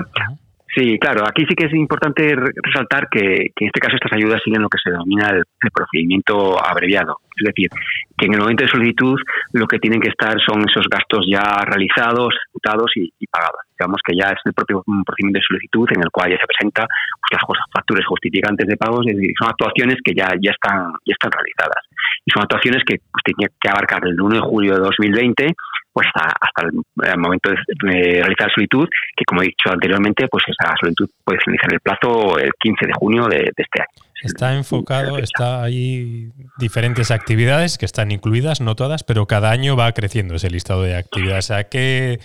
Sí, 0.75 0.99
claro, 0.99 1.23
aquí 1.27 1.45
sí 1.49 1.55
que 1.55 1.65
es 1.65 1.73
importante 1.73 2.35
resaltar 2.35 3.09
que, 3.09 3.19
en 3.19 3.67
este 3.67 3.79
caso 3.79 3.95
estas 3.95 4.13
ayudas 4.13 4.39
siguen 4.43 4.61
lo 4.61 4.69
que 4.69 4.77
se 4.81 4.91
denomina 4.91 5.29
el, 5.29 5.43
procedimiento 5.73 6.63
abreviado. 6.63 7.17
Es 7.35 7.45
decir, 7.45 7.69
que 8.17 8.27
en 8.27 8.33
el 8.33 8.39
momento 8.39 8.65
de 8.65 8.69
solicitud 8.69 9.19
lo 9.53 9.65
que 9.65 9.79
tienen 9.79 9.99
que 9.99 10.09
estar 10.09 10.35
son 10.45 10.63
esos 10.69 10.85
gastos 10.87 11.25
ya 11.27 11.65
realizados, 11.65 12.35
ejecutados 12.35 12.91
y, 12.95 13.27
pagados. 13.27 13.61
Digamos 13.79 14.01
que 14.03 14.13
ya 14.15 14.27
es 14.27 14.41
el 14.43 14.53
propio 14.53 14.83
procedimiento 14.83 15.39
de 15.39 15.47
solicitud 15.47 15.87
en 15.95 16.03
el 16.03 16.11
cual 16.11 16.31
ya 16.31 16.37
se 16.37 16.47
presenta 16.47 16.83
pues, 16.83 17.31
las 17.31 17.59
facturas 17.71 18.05
justificantes 18.05 18.67
de 18.67 18.75
pagos, 18.75 19.05
son 19.07 19.49
actuaciones 19.49 19.97
que 20.03 20.13
ya, 20.13 20.27
ya, 20.41 20.51
están, 20.51 20.91
ya 21.05 21.15
están 21.15 21.31
realizadas. 21.31 21.87
Y 22.25 22.31
son 22.31 22.43
actuaciones 22.43 22.83
que 22.83 22.99
pues, 22.99 23.23
tienen 23.23 23.47
que 23.55 23.69
abarcar 23.69 24.05
el 24.05 24.19
1 24.19 24.35
de 24.35 24.41
julio 24.41 24.73
de 24.75 24.81
2020 24.81 25.55
pues 25.91 26.07
hasta, 26.13 26.67
el, 26.67 27.19
momento 27.19 27.49
de, 27.49 27.57
realizar 27.81 28.47
la 28.47 28.53
solicitud, 28.53 28.87
que 29.15 29.25
como 29.25 29.41
he 29.41 29.45
dicho 29.45 29.71
anteriormente, 29.71 30.27
pues 30.29 30.43
esa 30.47 30.73
solicitud 30.79 31.09
puede 31.23 31.39
finalizar 31.43 31.73
el 31.73 31.79
plazo 31.79 32.37
el 32.37 32.51
15 32.59 32.85
de 32.85 32.93
junio 32.93 33.27
de, 33.27 33.51
este 33.57 33.81
año. 33.81 34.09
Está 34.21 34.55
enfocado, 34.55 35.17
está 35.17 35.63
ahí 35.63 36.29
diferentes 36.57 37.09
actividades 37.09 37.77
que 37.77 37.85
están 37.85 38.11
incluidas, 38.11 38.61
no 38.61 38.75
todas, 38.75 39.03
pero 39.03 39.25
cada 39.25 39.51
año 39.51 39.75
va 39.75 39.91
creciendo 39.93 40.35
ese 40.35 40.49
listado 40.49 40.83
de 40.83 40.95
actividades. 40.95 41.51
¿A 41.51 41.63
qué 41.65 42.19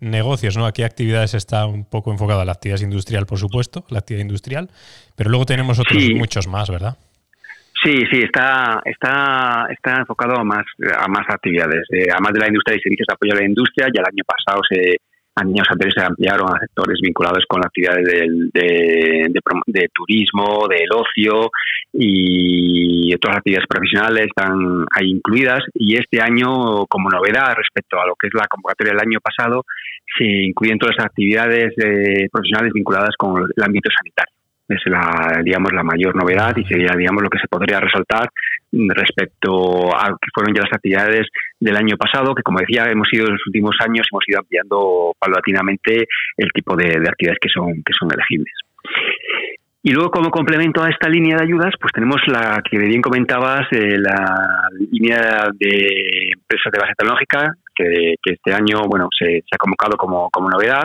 negocios, 0.00 0.56
¿no? 0.56 0.66
¿A 0.66 0.72
qué 0.72 0.84
actividades 0.84 1.34
está 1.34 1.66
un 1.66 1.84
poco 1.84 2.12
enfocada? 2.12 2.44
La 2.44 2.52
actividad 2.52 2.80
industrial, 2.80 3.26
por 3.26 3.38
supuesto, 3.38 3.84
la 3.90 3.98
actividad 4.00 4.22
industrial, 4.22 4.68
pero 5.16 5.30
luego 5.30 5.46
tenemos 5.46 5.78
otros 5.78 6.02
muchos 6.14 6.46
más, 6.46 6.70
¿verdad? 6.70 6.96
Sí, 7.82 7.96
sí, 8.10 8.20
está, 8.24 8.82
está, 8.84 9.68
está 9.70 10.00
enfocado 10.00 10.36
a 10.36 10.44
más, 10.44 10.64
a 10.96 11.06
más 11.06 11.26
actividades. 11.28 11.82
Eh, 11.92 12.06
además 12.10 12.32
de 12.32 12.40
la 12.40 12.48
industria 12.48 12.76
y 12.76 12.80
servicios 12.80 13.06
de 13.06 13.14
apoyo 13.14 13.32
a 13.34 13.36
la 13.36 13.46
industria, 13.46 13.86
ya 13.94 14.00
el 14.00 14.08
año 14.08 14.24
pasado 14.26 14.60
se, 14.68 14.98
años 15.40 15.66
anteriores 15.70 15.94
se 15.96 16.04
ampliaron 16.04 16.48
a 16.48 16.60
sectores 16.60 16.98
vinculados 17.02 17.44
con 17.48 17.64
actividades 17.64 18.04
de, 18.06 19.26
de, 19.66 19.88
turismo, 19.94 20.66
del 20.68 20.88
ocio 20.92 21.50
y 21.92 23.14
otras 23.14 23.38
actividades 23.38 23.66
profesionales 23.68 24.26
están 24.26 24.84
ahí 24.94 25.10
incluidas. 25.10 25.62
Y 25.74 25.96
este 25.96 26.20
año, 26.20 26.86
como 26.86 27.10
novedad 27.10 27.54
respecto 27.56 28.00
a 28.00 28.06
lo 28.06 28.14
que 28.14 28.28
es 28.28 28.34
la 28.34 28.46
convocatoria 28.48 28.92
del 28.92 29.06
año 29.06 29.18
pasado, 29.20 29.64
se 30.16 30.24
incluyen 30.24 30.78
todas 30.78 30.96
las 30.96 31.06
actividades 31.06 31.72
eh, 31.78 32.28
profesionales 32.30 32.72
vinculadas 32.72 33.14
con 33.18 33.42
el 33.42 33.62
ámbito 33.62 33.90
sanitario 33.90 34.37
es 34.68 34.82
la 34.86 35.40
digamos 35.42 35.72
la 35.72 35.82
mayor 35.82 36.14
novedad 36.14 36.56
y 36.56 36.64
sería 36.64 36.94
digamos 36.96 37.22
lo 37.22 37.30
que 37.30 37.38
se 37.38 37.48
podría 37.48 37.80
resaltar 37.80 38.28
respecto 38.70 39.96
a 39.96 40.08
que 40.08 40.28
fueron 40.34 40.54
ya 40.54 40.62
las 40.62 40.72
actividades 40.72 41.26
del 41.58 41.76
año 41.76 41.96
pasado 41.96 42.34
que 42.34 42.42
como 42.42 42.60
decía 42.60 42.90
hemos 42.90 43.08
ido 43.12 43.26
en 43.26 43.32
los 43.32 43.46
últimos 43.46 43.76
años 43.80 44.06
hemos 44.12 44.24
ido 44.26 44.40
ampliando 44.40 45.12
paulatinamente 45.18 46.06
el 46.36 46.48
tipo 46.52 46.76
de, 46.76 46.98
actividades 47.08 47.38
que 47.40 47.48
son 47.48 47.82
que 47.84 47.92
son 47.98 48.08
elegibles 48.12 48.54
y 49.80 49.92
luego, 49.92 50.10
como 50.10 50.30
complemento 50.30 50.82
a 50.82 50.90
esta 50.90 51.08
línea 51.08 51.36
de 51.36 51.44
ayudas, 51.44 51.72
pues 51.80 51.92
tenemos 51.94 52.20
la 52.26 52.60
que 52.68 52.78
bien 52.78 53.00
comentabas, 53.00 53.66
eh, 53.70 53.96
la 53.96 54.68
línea 54.90 55.48
de 55.54 56.32
empresas 56.34 56.72
de 56.72 56.78
base 56.80 56.94
tecnológica, 56.98 57.54
que, 57.74 58.14
este 58.24 58.52
año 58.52 58.82
bueno 58.88 59.08
se, 59.16 59.38
ha 59.50 59.56
convocado 59.56 59.96
como, 59.96 60.28
como 60.30 60.50
novedad. 60.50 60.82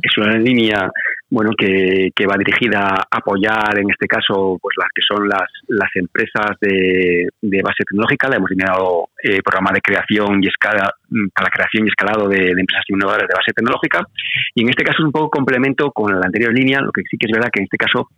Es 0.00 0.16
una 0.16 0.38
línea 0.38 0.88
bueno 1.28 1.50
que, 1.58 2.10
que, 2.14 2.26
va 2.26 2.36
dirigida 2.38 2.80
a 2.80 3.18
apoyar 3.18 3.78
en 3.78 3.90
este 3.90 4.06
caso 4.06 4.58
pues 4.60 4.74
las 4.78 4.88
que 4.94 5.02
son 5.02 5.28
las, 5.28 5.48
las 5.68 5.90
empresas 5.96 6.56
de, 6.60 7.28
base 7.62 7.84
tecnológica. 7.84 8.28
La 8.28 8.36
hemos 8.36 8.50
denominado 8.50 9.08
eh, 9.22 9.42
programa 9.42 9.72
de 9.72 9.80
creación 9.80 10.42
y 10.42 10.46
escala 10.46 10.92
para 11.34 11.46
la 11.46 11.50
creación 11.50 11.86
y 11.86 11.88
escalado 11.88 12.28
de, 12.28 12.50
empresas 12.50 12.84
innovadoras 12.88 13.28
de 13.28 13.34
base 13.34 13.52
tecnológica. 13.54 14.06
Y 14.54 14.62
en 14.62 14.70
este 14.70 14.84
caso 14.84 15.02
es 15.02 15.06
un 15.06 15.12
poco 15.12 15.30
complemento 15.30 15.90
con 15.90 16.12
la 16.12 16.26
anterior 16.26 16.52
línea 16.52 16.80
lo 16.80 16.92
que 16.92 17.02
sí 17.10 17.16
que 17.18 17.26
es 17.26 17.32
verdad 17.32 17.50
que 17.52 17.60
en 17.60 17.64
este 17.64 17.78
caso 17.78 18.08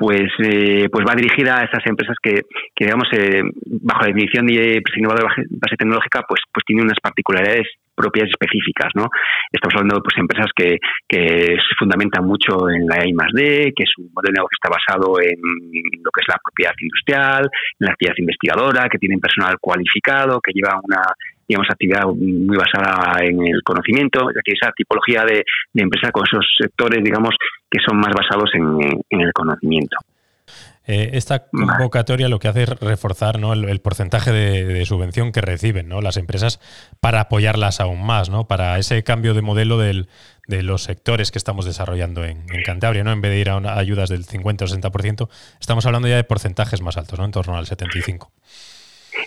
pues 0.00 0.32
eh, 0.38 0.88
pues 0.90 1.04
va 1.06 1.14
dirigida 1.14 1.60
a 1.60 1.64
esas 1.64 1.84
empresas 1.84 2.16
que, 2.22 2.48
que 2.74 2.84
digamos 2.86 3.06
eh, 3.12 3.42
bajo 3.84 4.00
la 4.00 4.06
definición 4.06 4.46
de 4.46 4.80
innovador 4.96 5.28
de 5.36 5.44
base 5.60 5.76
tecnológica 5.76 6.24
pues 6.26 6.40
pues 6.50 6.64
tiene 6.64 6.80
unas 6.80 6.96
particularidades 7.02 7.68
propias 7.94 8.30
específicas 8.30 8.88
no 8.94 9.10
estamos 9.52 9.74
hablando 9.76 9.96
de 9.96 10.00
pues 10.00 10.16
empresas 10.16 10.48
que, 10.56 10.78
que 11.06 11.52
se 11.52 11.74
fundamentan 11.78 12.24
mucho 12.24 12.70
en 12.70 12.86
la 12.86 13.04
I 13.04 13.12
D 13.34 13.74
que 13.76 13.84
su 13.84 14.08
modelo 14.08 14.32
de 14.32 14.40
negocio 14.40 14.56
está 14.56 14.72
basado 14.72 15.20
en 15.20 15.36
lo 15.36 16.08
que 16.08 16.24
es 16.24 16.28
la 16.32 16.40
propiedad 16.42 16.72
industrial 16.80 17.44
en 17.44 17.84
la 17.84 17.92
actividad 17.92 18.16
investigadora 18.16 18.88
que 18.88 18.96
tienen 18.96 19.20
personal 19.20 19.60
cualificado 19.60 20.40
que 20.40 20.52
lleva 20.56 20.80
una 20.82 21.02
digamos, 21.50 21.68
actividad 21.68 22.06
muy 22.06 22.56
basada 22.56 23.24
en 23.24 23.44
el 23.44 23.60
conocimiento, 23.64 24.30
es 24.30 24.36
decir, 24.36 24.54
esa 24.54 24.70
tipología 24.70 25.24
de, 25.24 25.42
empresa 25.74 26.12
con 26.12 26.22
esos 26.24 26.46
sectores, 26.56 27.02
digamos, 27.02 27.34
que 27.68 27.80
son 27.84 27.98
más 27.98 28.12
basados 28.14 28.50
en, 28.54 29.20
el 29.20 29.32
conocimiento. 29.32 29.96
Eh, 30.86 31.10
esta 31.14 31.46
convocatoria 31.48 32.28
lo 32.28 32.38
que 32.38 32.48
hace 32.48 32.62
es 32.62 32.68
reforzar 32.68 33.40
¿no? 33.40 33.52
el, 33.52 33.80
porcentaje 33.80 34.30
de, 34.30 34.84
subvención 34.86 35.32
que 35.32 35.40
reciben 35.40 35.88
¿no? 35.88 36.00
las 36.00 36.16
empresas 36.16 36.60
para 37.00 37.20
apoyarlas 37.20 37.80
aún 37.80 38.04
más, 38.04 38.30
¿no? 38.30 38.46
para 38.46 38.78
ese 38.78 39.02
cambio 39.02 39.34
de 39.34 39.42
modelo 39.42 39.76
del, 39.76 40.08
de 40.46 40.62
los 40.62 40.84
sectores 40.84 41.32
que 41.32 41.38
estamos 41.38 41.64
desarrollando 41.64 42.24
en, 42.24 42.46
Cantabria. 42.64 43.02
¿no? 43.02 43.10
En 43.10 43.20
vez 43.20 43.32
de 43.32 43.40
ir 43.40 43.50
a 43.50 43.76
ayudas 43.76 44.08
del 44.08 44.24
50 44.24 44.64
o 44.64 44.68
60%, 44.68 45.28
estamos 45.60 45.84
hablando 45.84 46.06
ya 46.06 46.16
de 46.16 46.24
porcentajes 46.24 46.80
más 46.80 46.96
altos, 46.96 47.18
¿no? 47.18 47.24
en 47.24 47.32
torno 47.32 47.56
al 47.56 47.66
75%. 47.66 48.28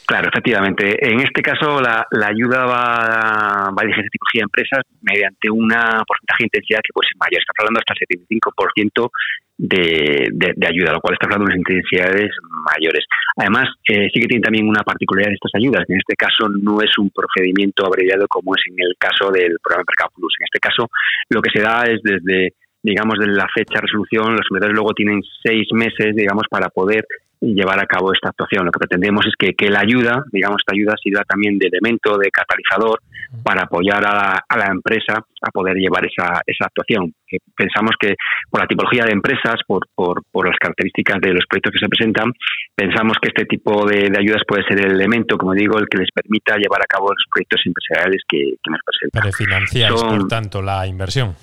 Claro, 0.05 0.29
efectivamente. 0.29 0.97
En 1.00 1.19
este 1.19 1.41
caso, 1.41 1.79
la, 1.79 2.05
ayuda 2.27 2.65
va, 2.65 3.71
va 3.71 3.81
a 3.81 3.85
dirigirse 3.85 4.07
a 4.07 4.15
tipología 4.15 4.41
de 4.41 4.50
empresas 4.50 4.81
mediante 5.01 5.50
una 5.50 6.03
porcentaje 6.05 6.43
de 6.43 6.50
intensidad 6.51 6.81
que 6.83 6.93
puede 6.93 7.07
ser 7.07 7.17
mayor. 7.19 7.39
Está 7.39 7.53
hablando 7.57 7.79
hasta 7.79 7.93
el 7.93 8.07
75% 8.07 9.09
de, 9.57 10.27
de, 10.33 10.67
ayuda, 10.67 10.93
lo 10.93 11.01
cual 11.01 11.13
está 11.13 11.27
hablando 11.27 11.45
de 11.45 11.55
unas 11.55 11.63
intensidades 11.63 12.31
mayores. 12.73 13.05
Además, 13.38 13.69
eh, 13.88 14.09
sí 14.13 14.19
que 14.19 14.27
tiene 14.27 14.43
también 14.43 14.67
una 14.67 14.83
particularidad 14.83 15.31
de 15.31 15.39
estas 15.39 15.55
ayudas. 15.55 15.85
En 15.88 15.97
este 15.97 16.15
caso, 16.15 16.50
no 16.50 16.81
es 16.81 16.91
un 16.97 17.12
procedimiento 17.12 17.85
abreviado 17.85 18.27
como 18.27 18.55
es 18.55 18.62
en 18.67 18.75
el 18.77 18.95
caso 18.97 19.31
del 19.31 19.57
programa 19.62 19.85
Mercado 19.88 20.12
Plus. 20.15 20.33
En 20.39 20.45
este 20.45 20.59
caso, 20.59 20.89
lo 21.29 21.41
que 21.41 21.51
se 21.53 21.62
da 21.62 21.83
es 21.83 22.01
desde 22.03 22.53
digamos, 22.83 23.17
de 23.17 23.27
la 23.27 23.47
fecha 23.55 23.75
de 23.75 23.88
resolución, 23.88 24.35
los 24.35 24.45
sometedores 24.45 24.75
luego 24.75 24.93
tienen 24.93 25.21
seis 25.41 25.67
meses, 25.71 26.13
digamos, 26.15 26.43
para 26.50 26.67
poder 26.67 27.05
llevar 27.51 27.79
a 27.79 27.85
cabo 27.85 28.13
esta 28.13 28.29
actuación. 28.29 28.65
Lo 28.65 28.71
que 28.71 28.79
pretendemos 28.79 29.25
es 29.25 29.33
que, 29.38 29.53
que 29.53 29.69
la 29.69 29.81
ayuda, 29.81 30.23
digamos, 30.31 30.57
esta 30.62 30.73
ayuda 30.73 30.95
sirva 31.01 31.23
también 31.23 31.57
de 31.57 31.67
elemento, 31.67 32.17
de 32.17 32.29
catalizador 32.31 33.00
para 33.43 33.63
apoyar 33.63 34.05
a 34.05 34.57
la, 34.57 34.67
empresa 34.67 35.17
a 35.17 35.51
poder 35.51 35.75
llevar 35.75 36.05
esa, 36.05 36.41
esa 36.45 36.65
actuación. 36.65 37.13
pensamos 37.55 37.91
que 38.00 38.15
por 38.50 38.62
la 38.62 38.67
tipología 38.67 39.05
de 39.05 39.12
empresas, 39.12 39.55
por, 39.67 39.88
por, 39.95 40.23
por, 40.31 40.47
las 40.47 40.57
características 40.57 41.19
de 41.21 41.33
los 41.33 41.43
proyectos 41.50 41.73
que 41.73 41.79
se 41.79 41.89
presentan, 41.89 42.31
pensamos 42.75 43.17
que 43.21 43.29
este 43.29 43.45
tipo 43.45 43.85
de, 43.85 44.12
ayudas 44.17 44.43
puede 44.47 44.63
ser 44.63 44.79
el 44.79 44.91
elemento, 44.91 45.38
como 45.38 45.53
digo, 45.53 45.77
el 45.77 45.88
que 45.89 45.97
les 46.00 46.09
permita 46.13 46.55
llevar 46.57 46.81
a 46.81 46.88
cabo 46.88 47.09
los 47.09 47.25
proyectos 47.33 47.62
empresariales 47.65 48.21
que, 48.27 48.55
nos 48.69 48.79
presentan. 48.85 49.21
Para 49.21 49.31
financiar, 49.31 49.91
por 49.91 50.27
tanto, 50.27 50.62
la 50.62 50.88
inversión. 50.88 51.35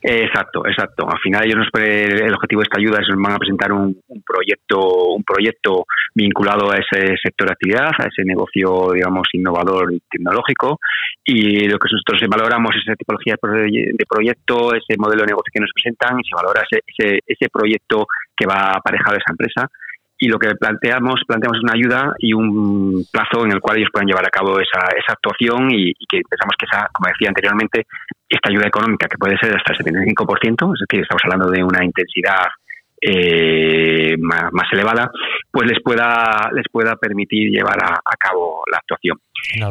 Exacto, 0.00 0.64
exacto. 0.66 1.08
Al 1.08 1.18
final 1.18 1.44
ellos 1.44 1.66
el 1.74 2.34
objetivo 2.34 2.60
de 2.60 2.64
esta 2.64 2.78
ayuda 2.78 3.00
es 3.00 3.08
van 3.16 3.32
a 3.32 3.38
presentar 3.38 3.72
un, 3.72 4.00
proyecto, 4.24 5.14
un 5.14 5.24
proyecto 5.24 5.86
vinculado 6.14 6.70
a 6.70 6.76
ese 6.76 7.16
sector 7.22 7.48
de 7.48 7.52
actividad, 7.52 7.90
a 7.98 8.06
ese 8.06 8.24
negocio, 8.24 8.92
digamos, 8.92 9.26
innovador 9.32 9.92
y 9.92 10.00
tecnológico. 10.10 10.78
Y 11.24 11.68
lo 11.68 11.78
que 11.78 11.88
nosotros 11.90 12.22
valoramos 12.28 12.70
es 12.76 12.82
esa 12.86 12.96
tipología 12.96 13.36
de 13.42 14.06
proyecto, 14.08 14.74
ese 14.74 14.96
modelo 14.98 15.22
de 15.22 15.28
negocio 15.28 15.50
que 15.52 15.60
nos 15.60 15.72
presentan 15.74 16.20
y 16.20 16.24
se 16.24 16.34
valora 16.34 16.62
ese, 16.70 16.82
ese, 16.86 17.20
ese 17.26 17.48
proyecto 17.50 18.06
que 18.36 18.46
va 18.46 18.72
aparejado 18.72 19.14
a 19.14 19.18
esa 19.18 19.32
empresa 19.32 19.70
y 20.18 20.28
lo 20.28 20.38
que 20.38 20.54
planteamos 20.56 21.22
planteamos 21.26 21.62
una 21.62 21.74
ayuda 21.74 22.12
y 22.18 22.32
un 22.32 23.04
plazo 23.10 23.44
en 23.44 23.52
el 23.52 23.60
cual 23.60 23.78
ellos 23.78 23.90
puedan 23.92 24.08
llevar 24.08 24.26
a 24.26 24.30
cabo 24.30 24.58
esa, 24.58 24.80
esa 24.96 25.12
actuación 25.12 25.70
y, 25.70 25.92
que 26.08 26.20
pensamos 26.28 26.54
que 26.58 26.66
esa, 26.66 26.88
como 26.92 27.08
decía 27.08 27.28
anteriormente, 27.28 27.86
esta 28.28 28.50
ayuda 28.50 28.66
económica 28.66 29.08
que 29.08 29.18
puede 29.18 29.38
ser 29.38 29.54
hasta 29.56 29.72
el 29.72 29.78
75%, 29.78 30.74
es 30.74 30.80
decir, 30.88 31.02
estamos 31.02 31.22
hablando 31.24 31.50
de 31.50 31.62
una 31.62 31.84
intensidad 31.84 32.46
eh, 33.00 34.16
más, 34.18 34.66
elevada, 34.72 35.10
pues 35.50 35.68
les 35.68 35.82
pueda 35.82 36.50
les 36.52 36.64
pueda 36.70 36.96
permitir 36.96 37.50
llevar 37.50 37.78
a, 37.82 38.16
cabo 38.18 38.62
la 38.70 38.78
actuación. 38.78 39.18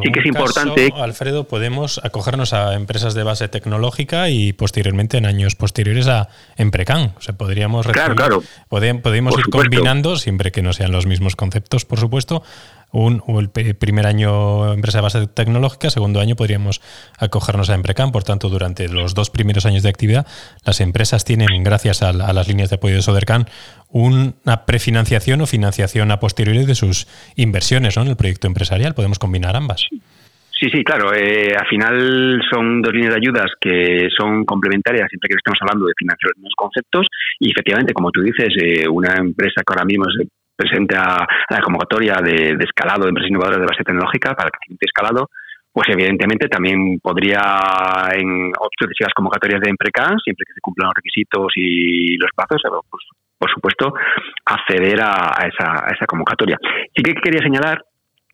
sí 0.04 0.12
que 0.12 0.20
es 0.20 0.26
importante. 0.26 0.90
Alfredo, 0.96 1.48
podemos 1.48 2.00
acogernos 2.04 2.54
a 2.54 2.76
empresas 2.76 3.14
de 3.14 3.24
base 3.24 3.48
tecnológica 3.50 4.30
y 4.30 4.54
posteriormente, 4.54 5.18
en 5.18 5.26
años 5.26 5.56
posteriores, 5.56 6.08
a 6.08 6.30
Emprecan. 6.56 7.14
O 7.18 7.22
sea, 7.22 7.36
podríamos, 7.36 7.88
claro, 7.88 8.16
claro. 8.16 8.44
podemos 8.70 9.38
ir 9.38 9.46
combinando, 9.50 10.16
siempre 10.16 10.52
que 10.52 10.62
no 10.62 10.74
sean 10.74 10.92
los 10.92 11.06
mismos 11.06 11.36
conceptos, 11.36 11.86
por 11.86 12.00
supuesto, 12.00 12.44
un, 12.92 13.22
el 13.28 13.50
primer 13.50 14.08
año 14.08 14.74
empresa 14.74 15.00
de 15.00 15.02
base 15.02 15.28
tecnológica, 15.28 15.90
segundo 15.90 16.20
año 16.20 16.36
podríamos 16.36 16.82
acogernos 17.20 17.70
a 17.70 17.76
Emprecam. 17.76 18.12
Por 18.12 18.24
tanto, 18.24 18.50
durante 18.50 18.88
los 18.88 19.14
dos 19.14 19.30
primeros 19.30 19.66
años 19.66 19.84
de 19.84 19.90
actividad, 19.90 20.26
las 20.66 20.82
empresas 20.82 21.26
tienen, 21.26 21.64
gracias 21.64 22.02
a, 22.04 22.14
las 22.14 22.48
líneas 22.48 22.70
de 22.70 22.76
apoyo 22.78 22.96
de 22.96 23.02
Sodercan, 23.02 23.46
una 23.90 24.66
prefinanciación 24.66 25.42
o 25.42 25.46
financiación 25.46 26.12
a 26.12 26.20
posteriori 26.20 26.66
de 26.66 26.76
sus 26.76 27.08
inversiones 27.36 27.98
en 27.98 28.08
el 28.08 28.16
proyecto 28.16 28.48
empresarial. 28.48 28.94
Podemos 28.94 29.20
combinar 29.20 29.56
ambas. 29.56 29.88
Sí, 30.60 30.70
sí, 30.72 30.84
claro. 30.84 31.14
Eh, 31.14 31.54
al 31.56 31.68
final 31.68 32.42
son 32.50 32.82
dos 32.82 32.92
líneas 32.92 33.14
de 33.14 33.20
ayudas 33.22 33.52
que 33.62 34.08
son 34.18 34.44
complementarias 34.44 35.08
siempre 35.08 35.30
que 35.30 35.38
estemos 35.38 35.60
hablando 35.62 35.86
de 35.86 35.94
financiar 35.96 36.32
los 36.42 36.54
conceptos 36.56 37.06
y 37.40 37.52
efectivamente, 37.52 37.94
como 37.94 38.10
tú 38.10 38.22
dices, 38.22 38.50
eh, 38.60 38.90
una 38.90 39.14
empresa 39.18 39.62
que 39.62 39.74
ahora 39.74 39.86
mismo 39.86 40.06
presente 40.58 40.98
a, 40.98 41.26
la 41.50 41.62
convocatoria 41.62 42.16
de, 42.24 42.58
escalado 42.60 43.04
de 43.04 43.10
empresas 43.10 43.30
innovadoras 43.30 43.62
de 43.62 43.68
base 43.70 43.84
tecnológica 43.84 44.34
para 44.34 44.48
el 44.48 44.52
crecimiento 44.52 44.86
escalado, 44.86 45.30
pues 45.72 45.88
evidentemente 45.90 46.50
también 46.50 47.00
podría 47.00 48.10
en 48.12 48.52
sucesivas 48.80 49.14
convocatorias 49.16 49.62
de 49.62 49.70
Emprecan, 49.70 50.18
siempre 50.20 50.46
que 50.48 50.54
se 50.54 50.62
cumplan 50.62 50.88
los 50.88 50.96
requisitos 50.96 51.54
y 51.56 52.18
los 52.18 52.32
plazos, 52.36 52.62
eh, 52.66 52.82
pues, 52.90 53.04
por 53.38 53.52
supuesto, 53.52 53.94
acceder 54.44 55.00
a, 55.00 55.38
esa, 55.46 55.86
a 55.86 55.94
esa 55.94 56.06
convocatoria. 56.08 56.58
Sí 56.96 57.04
que 57.04 57.14
quería 57.14 57.44
señalar 57.44 57.84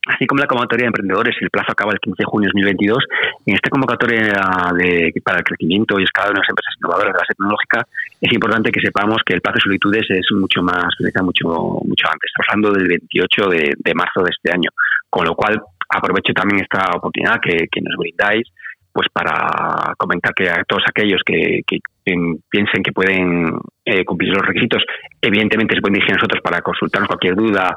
Así 0.06 0.28
como 0.28 0.42
la 0.42 0.48
convocatoria 0.48 0.84
de 0.84 0.88
emprendedores, 0.88 1.36
el 1.40 1.50
plazo 1.50 1.72
acaba 1.72 1.94
el 1.94 2.00
15 2.00 2.16
de 2.20 2.26
junio 2.26 2.48
de 2.48 2.60
2022, 2.60 3.04
en 3.46 3.56
esta 3.56 3.70
convocatoria 3.70 4.36
de, 4.76 5.14
para 5.24 5.38
el 5.38 5.44
crecimiento 5.46 5.98
y 5.98 6.04
escalado 6.04 6.34
de 6.34 6.40
las 6.40 6.50
empresas 6.50 6.76
innovadoras 6.76 7.14
de 7.14 7.20
base 7.20 7.34
tecnológica, 7.34 7.88
es 8.20 8.34
importante 8.34 8.72
que 8.72 8.82
sepamos 8.82 9.24
que 9.26 9.34
el 9.34 9.42
plazo 9.42 9.56
de 9.56 9.64
solicitudes 9.64 10.06
es 10.10 10.28
mucho 10.36 10.62
más, 10.62 10.92
mucho, 11.24 11.48
mucho 11.88 12.06
antes. 12.12 12.28
Estamos 12.28 12.48
hablando 12.50 12.72
del 12.78 12.88
28 13.00 13.48
de, 13.80 13.94
marzo 13.96 14.24
de 14.24 14.32
este 14.36 14.52
año, 14.52 14.70
con 15.10 15.26
lo 15.26 15.36
cual 15.36 15.62
aprovecho 15.88 16.34
también 16.34 16.64
esta 16.64 16.84
oportunidad 16.98 17.40
que, 17.40 17.68
que 17.72 17.82
nos 17.82 17.96
brindáis 17.96 18.48
pues 18.92 19.08
para 19.12 19.96
comentar 19.98 20.34
que 20.36 20.50
a 20.50 20.64
todos 20.68 20.84
aquellos 20.88 21.22
que, 21.26 21.62
que 21.66 21.80
piensen 22.04 22.84
que 22.84 22.92
pueden 22.92 23.58
eh, 23.86 24.06
cumplir 24.06 24.34
los 24.34 24.46
requisitos, 24.46 24.84
evidentemente 25.22 25.76
se 25.76 25.82
pueden 25.82 25.96
dirigir 25.96 26.14
a 26.14 26.18
nosotros 26.18 26.42
para 26.44 26.62
consultarnos 26.62 27.08
cualquier 27.08 27.36
duda 27.36 27.76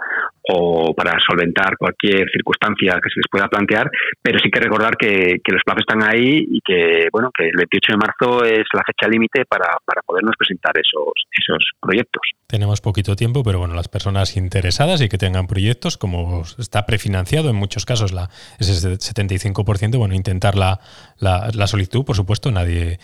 o 0.49 0.95
para 0.95 1.18
solventar 1.18 1.76
cualquier 1.76 2.28
circunstancia 2.30 3.00
que 3.02 3.11
se 3.11 3.18
les 3.18 3.26
pueda 3.30 3.49
plantear, 3.49 3.90
pero 4.23 4.38
sí 4.38 4.50
que 4.50 4.61
recordar 4.61 4.97
que, 4.97 5.40
los 5.47 5.62
plazos 5.64 5.85
están 5.88 6.02
ahí 6.02 6.47
y 6.49 6.61
que 6.64 7.09
bueno 7.11 7.30
que 7.37 7.45
el 7.45 7.56
28 7.56 7.92
de 7.92 7.97
marzo 7.97 8.45
es 8.45 8.66
la 8.73 8.83
fecha 8.85 9.09
límite 9.09 9.45
para, 9.47 9.66
para 9.85 10.02
podernos 10.02 10.35
presentar 10.38 10.73
esos, 10.76 11.14
esos 11.33 11.71
proyectos. 11.80 12.23
Tenemos 12.47 12.80
poquito 12.80 13.16
tiempo, 13.16 13.42
pero 13.42 13.59
bueno, 13.59 13.75
las 13.75 13.88
personas 13.88 14.37
interesadas 14.37 15.00
y 15.00 15.09
que 15.09 15.18
tengan 15.18 15.49
proyectos, 15.49 15.99
como 15.99 16.42
está 16.59 16.87
prefinanciado 16.87 17.50
en 17.50 17.56
muchos 17.56 17.85
casos 17.85 18.12
la, 18.12 18.30
ese 18.61 18.73
75%, 18.73 19.99
bueno, 19.99 20.14
intentar 20.14 20.56
la, 20.56 20.78
la, 21.18 21.66
solicitud, 21.66 22.04
por 22.04 22.14
supuesto, 22.14 22.52
nadie, 22.52 22.99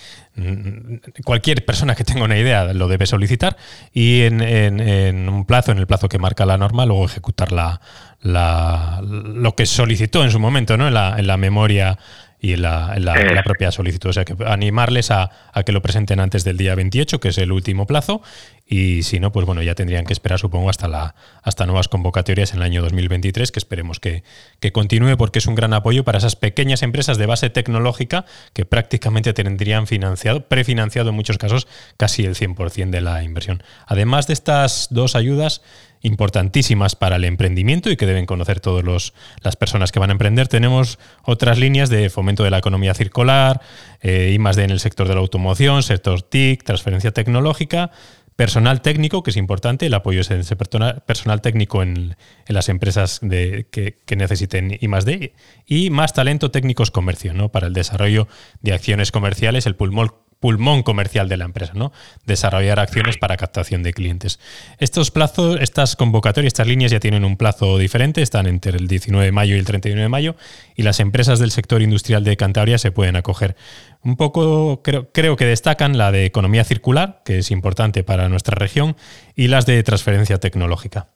cualquier 1.25 1.64
persona 1.64 1.95
que 1.95 2.04
tenga 2.04 2.25
una 2.25 2.38
idea 2.38 2.73
lo 2.73 2.88
debe 2.88 3.07
solicitar 3.07 3.57
y 3.92 4.23
en, 4.23 4.40
en, 4.40 5.28
un 5.28 5.45
plazo, 5.45 5.73
en 5.73 5.78
el 5.78 5.87
plazo 5.87 6.09
que 6.09 6.19
marca 6.19 6.47
la 6.47 6.57
norma, 6.57 6.87
luego 6.87 7.04
ejecutar 7.04 7.52
la, 7.52 7.81
la, 8.20 9.01
lo 9.03 9.55
que 9.55 9.66
solicitó 9.66 10.25
en 10.25 10.31
su 10.31 10.38
momento, 10.38 10.77
¿no? 10.77 10.88
En 10.88 10.94
la, 10.94 11.16
en 11.18 11.27
la 11.27 11.37
memoria 11.37 11.98
y 12.42 12.55
en 12.55 12.62
la, 12.62 12.92
en 12.96 13.05
la, 13.05 13.42
propia 13.44 13.70
solicitud. 13.70 14.11
O 14.11 14.12
sea, 14.12 14.24
que 14.24 14.35
animarles 14.44 15.12
a, 15.12 15.31
a, 15.52 15.62
que 15.62 15.70
lo 15.70 15.81
presenten 15.81 16.18
antes 16.18 16.42
del 16.42 16.57
día 16.57 16.74
28, 16.74 17.20
que 17.20 17.28
es 17.28 17.38
el 17.38 17.52
último 17.52 17.87
plazo, 17.87 18.20
y 18.66 19.05
si 19.05 19.20
no, 19.20 19.31
pues 19.31 19.46
bueno, 19.46 19.62
ya 19.62 19.76
tendrían 19.76 20.05
que 20.05 20.12
esperar, 20.12 20.40
supongo, 20.40 20.68
hasta, 20.68 20.88
la, 20.88 21.14
hasta 21.42 21.66
nuevas 21.66 21.87
convocatorias 21.87 22.52
en 22.52 22.59
el 22.59 22.62
año 22.64 22.83
2023, 22.83 23.52
que 23.52 23.59
esperemos 23.61 24.00
que, 24.00 24.24
continúe 24.72 25.16
porque 25.16 25.38
es 25.38 25.46
un 25.46 25.55
gran 25.55 25.72
apoyo 25.72 26.02
para 26.02 26.18
esas 26.18 26.35
pequeñas 26.35 26.83
empresas 26.83 27.16
de 27.16 27.26
base 27.26 27.48
tecnológica 27.48 28.24
que 28.55 28.64
prácticamente 28.64 29.33
tendrían 29.35 29.87
financiado, 29.87 30.48
prefinanciado 30.48 31.11
en 31.11 31.14
muchos 31.14 31.38
casos, 31.38 31.68
casi 31.96 32.24
el 32.24 32.35
100% 32.35 32.90
de 32.90 33.00
la 33.02 33.22
inversión. 33.22 33.62
Además 33.87 34.26
de 34.26 34.33
estas 34.33 34.88
dos 34.90 35.14
ayudas, 35.14 35.62
importantísimas 36.02 36.96
para 36.96 37.16
el 37.16 37.24
emprendimiento 37.24 37.90
y 37.90 37.96
que 37.96 38.06
deben 38.06 38.26
conocer 38.26 38.60
todas 38.60 39.12
las 39.42 39.56
personas 39.56 39.92
que 39.92 39.98
van 39.98 40.10
a 40.10 40.12
emprender. 40.12 40.48
Tenemos 40.48 40.98
otras 41.24 41.58
líneas 41.58 41.88
de 41.88 42.10
fomento 42.10 42.44
de 42.44 42.50
la 42.50 42.58
economía 42.58 42.94
circular, 42.94 43.60
eh, 44.00 44.32
I 44.34 44.38
más 44.38 44.56
D 44.56 44.64
en 44.64 44.70
el 44.70 44.80
sector 44.80 45.08
de 45.08 45.14
la 45.14 45.20
automoción, 45.20 45.82
sector 45.82 46.22
TIC, 46.22 46.64
transferencia 46.64 47.12
tecnológica, 47.12 47.90
Personal 48.36 48.80
técnico, 48.80 49.22
que 49.22 49.30
es 49.30 49.36
importante, 49.36 49.86
el 49.86 49.94
apoyo 49.94 50.22
es 50.22 50.30
ese 50.30 50.56
personal 50.56 51.40
técnico 51.42 51.82
en, 51.82 52.16
las 52.46 52.70
empresas 52.70 53.18
de, 53.20 53.66
que, 53.70 54.16
necesiten 54.16 54.78
I 54.80 54.88
más 54.88 55.04
D 55.04 55.34
y 55.66 55.90
más 55.90 56.14
talento 56.14 56.50
técnicos 56.50 56.90
comercio, 56.90 57.34
¿no? 57.34 57.50
Para 57.50 57.66
el 57.66 57.74
desarrollo 57.74 58.28
de 58.62 58.72
acciones 58.72 59.12
comerciales, 59.12 59.66
el 59.66 59.76
pulmón, 59.76 60.14
pulmón 60.42 60.83
comercial 60.83 61.28
de 61.28 61.37
la 61.37 61.44
empresa, 61.44 61.72
¿no? 61.74 61.92
Desarrollar 62.26 62.81
acciones 62.81 63.16
para 63.16 63.37
captación 63.37 63.85
de 63.85 63.94
clientes. 63.94 64.40
Estos 64.78 65.12
plazos, 65.12 65.57
estas 65.61 65.94
convocatorias, 65.94 66.48
estas 66.48 66.66
líneas 66.66 66.90
ya 66.90 66.98
tienen 66.98 67.24
un 67.24 67.37
plazo 67.37 67.78
diferente, 67.78 68.22
están 68.22 68.48
entre 68.48 68.76
el 68.76 68.88
19 68.88 69.24
de 69.24 69.31
mayo 69.31 69.55
y 69.55 69.61
el 69.61 69.64
31 69.64 70.02
de 70.02 70.09
mayo, 70.09 70.35
y 70.74 70.83
las 70.83 70.98
empresas 70.98 71.38
del 71.38 71.52
sector 71.52 71.81
industrial 71.81 72.24
de 72.24 72.37
Cantabria 72.37 72.76
se 72.76 72.90
pueden 72.90 73.14
acoger. 73.14 73.55
Un 74.02 74.16
poco 74.16 74.83
creo, 74.83 75.12
creo 75.12 75.37
que 75.37 75.46
destacan 75.46 75.96
la 75.96 76.11
de 76.11 76.26
economía 76.26 76.64
circular, 76.64 77.22
que 77.24 77.38
es 77.38 77.52
importante 77.52 78.02
para 78.02 78.28
nuestra 78.28 78.57
región, 78.57 78.96
y 79.37 79.46
las 79.46 79.64
de 79.64 79.81
transferencia 79.85 80.40
tecnológica. 80.40 81.07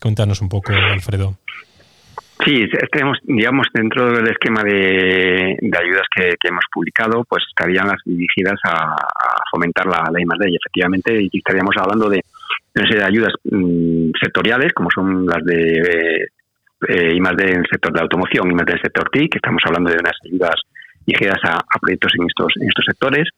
Cuéntanos 0.00 0.40
un 0.40 0.48
poco, 0.48 0.72
Alfredo. 0.72 1.38
Sí, 2.44 2.64
tenemos, 2.90 3.18
digamos, 3.24 3.66
dentro 3.74 4.12
del 4.12 4.28
esquema 4.28 4.62
de, 4.62 5.58
ayudas 5.78 6.06
que, 6.14 6.34
hemos 6.48 6.64
publicado, 6.72 7.24
pues 7.28 7.44
estarían 7.48 7.88
las 7.88 8.00
dirigidas 8.04 8.58
a, 8.64 8.96
fomentar 9.50 9.86
la, 9.86 10.08
ley 10.12 10.22
I+.D. 10.22 10.50
y 10.50 10.56
efectivamente 10.56 11.28
estaríamos 11.32 11.76
hablando 11.76 12.08
de 12.08 12.24
una 12.76 12.86
serie 12.86 13.00
de 13.00 13.08
ayudas 13.08 13.34
mm, 13.44 14.10
sectoriales, 14.22 14.72
como 14.72 14.88
son 14.90 15.26
las 15.26 15.44
de 15.44 16.28
eh, 16.88 17.14
I+.D. 17.14 17.50
en 17.50 17.58
el 17.58 17.66
sector 17.70 17.92
de 17.92 17.98
la 17.98 18.02
automoción, 18.04 18.50
I+.D. 18.50 18.62
en 18.62 18.76
el 18.76 18.82
sector 18.82 19.10
TIC, 19.10 19.36
estamos 19.36 19.62
hablando 19.66 19.90
de 19.90 19.98
unas 19.98 20.16
ayudas 20.24 20.56
dirigidas 21.06 21.40
a, 21.44 21.78
proyectos 21.80 22.12
en 22.18 22.26
estos, 22.26 22.52
en 22.60 22.68
estos 22.68 22.84
sectores. 22.86 23.28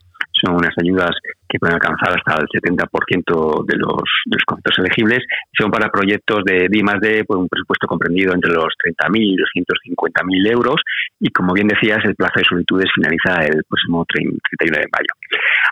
Son 0.44 0.54
unas 0.54 0.74
ayudas 0.78 1.10
que 1.52 1.58
pueden 1.58 1.76
alcanzar 1.76 2.16
hasta 2.16 2.40
el 2.40 2.48
70% 2.48 3.66
de 3.68 3.76
los, 3.76 4.08
de 4.24 4.36
los 4.40 4.44
conceptos 4.46 4.78
elegibles. 4.78 5.20
Son 5.52 5.70
para 5.70 5.92
proyectos 5.92 6.40
de 6.44 6.66
D 6.72 6.82
más 6.82 6.96
D, 6.98 7.24
pues 7.28 7.36
un 7.36 7.48
presupuesto 7.48 7.86
comprendido 7.86 8.32
entre 8.32 8.50
los 8.52 8.72
30.000 8.80 9.20
y 9.20 9.36
los 9.36 9.50
150.000 9.52 10.50
euros. 10.50 10.80
Y 11.20 11.28
como 11.28 11.52
bien 11.52 11.68
decías, 11.68 12.00
el 12.04 12.16
plazo 12.16 12.40
de 12.40 12.48
solicitudes 12.48 12.88
finaliza 12.94 13.44
el 13.44 13.60
próximo 13.68 14.06
31 14.08 14.80
de 14.80 14.88
mayo. 14.88 15.12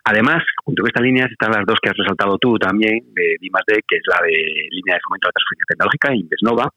Además, 0.05 0.45
junto 0.62 0.83
con 0.83 0.88
estas 0.93 1.03
líneas 1.03 1.33
están 1.33 1.53
las 1.53 1.64
dos 1.64 1.81
que 1.81 1.88
has 1.88 1.97
resaltado 1.97 2.37
tú 2.37 2.59
también, 2.59 3.01
de 3.16 3.40
D 3.40 3.49
más 3.51 3.64
D, 3.66 3.81
que 3.88 3.97
es 3.97 4.05
la 4.05 4.21
de 4.21 4.37
línea 4.37 5.01
de 5.01 5.05
fomento 5.09 5.29
de 5.29 5.33
la 5.33 5.38
transferencia 5.40 5.69
tecnológica, 5.73 6.12
Indesnova, 6.12 6.69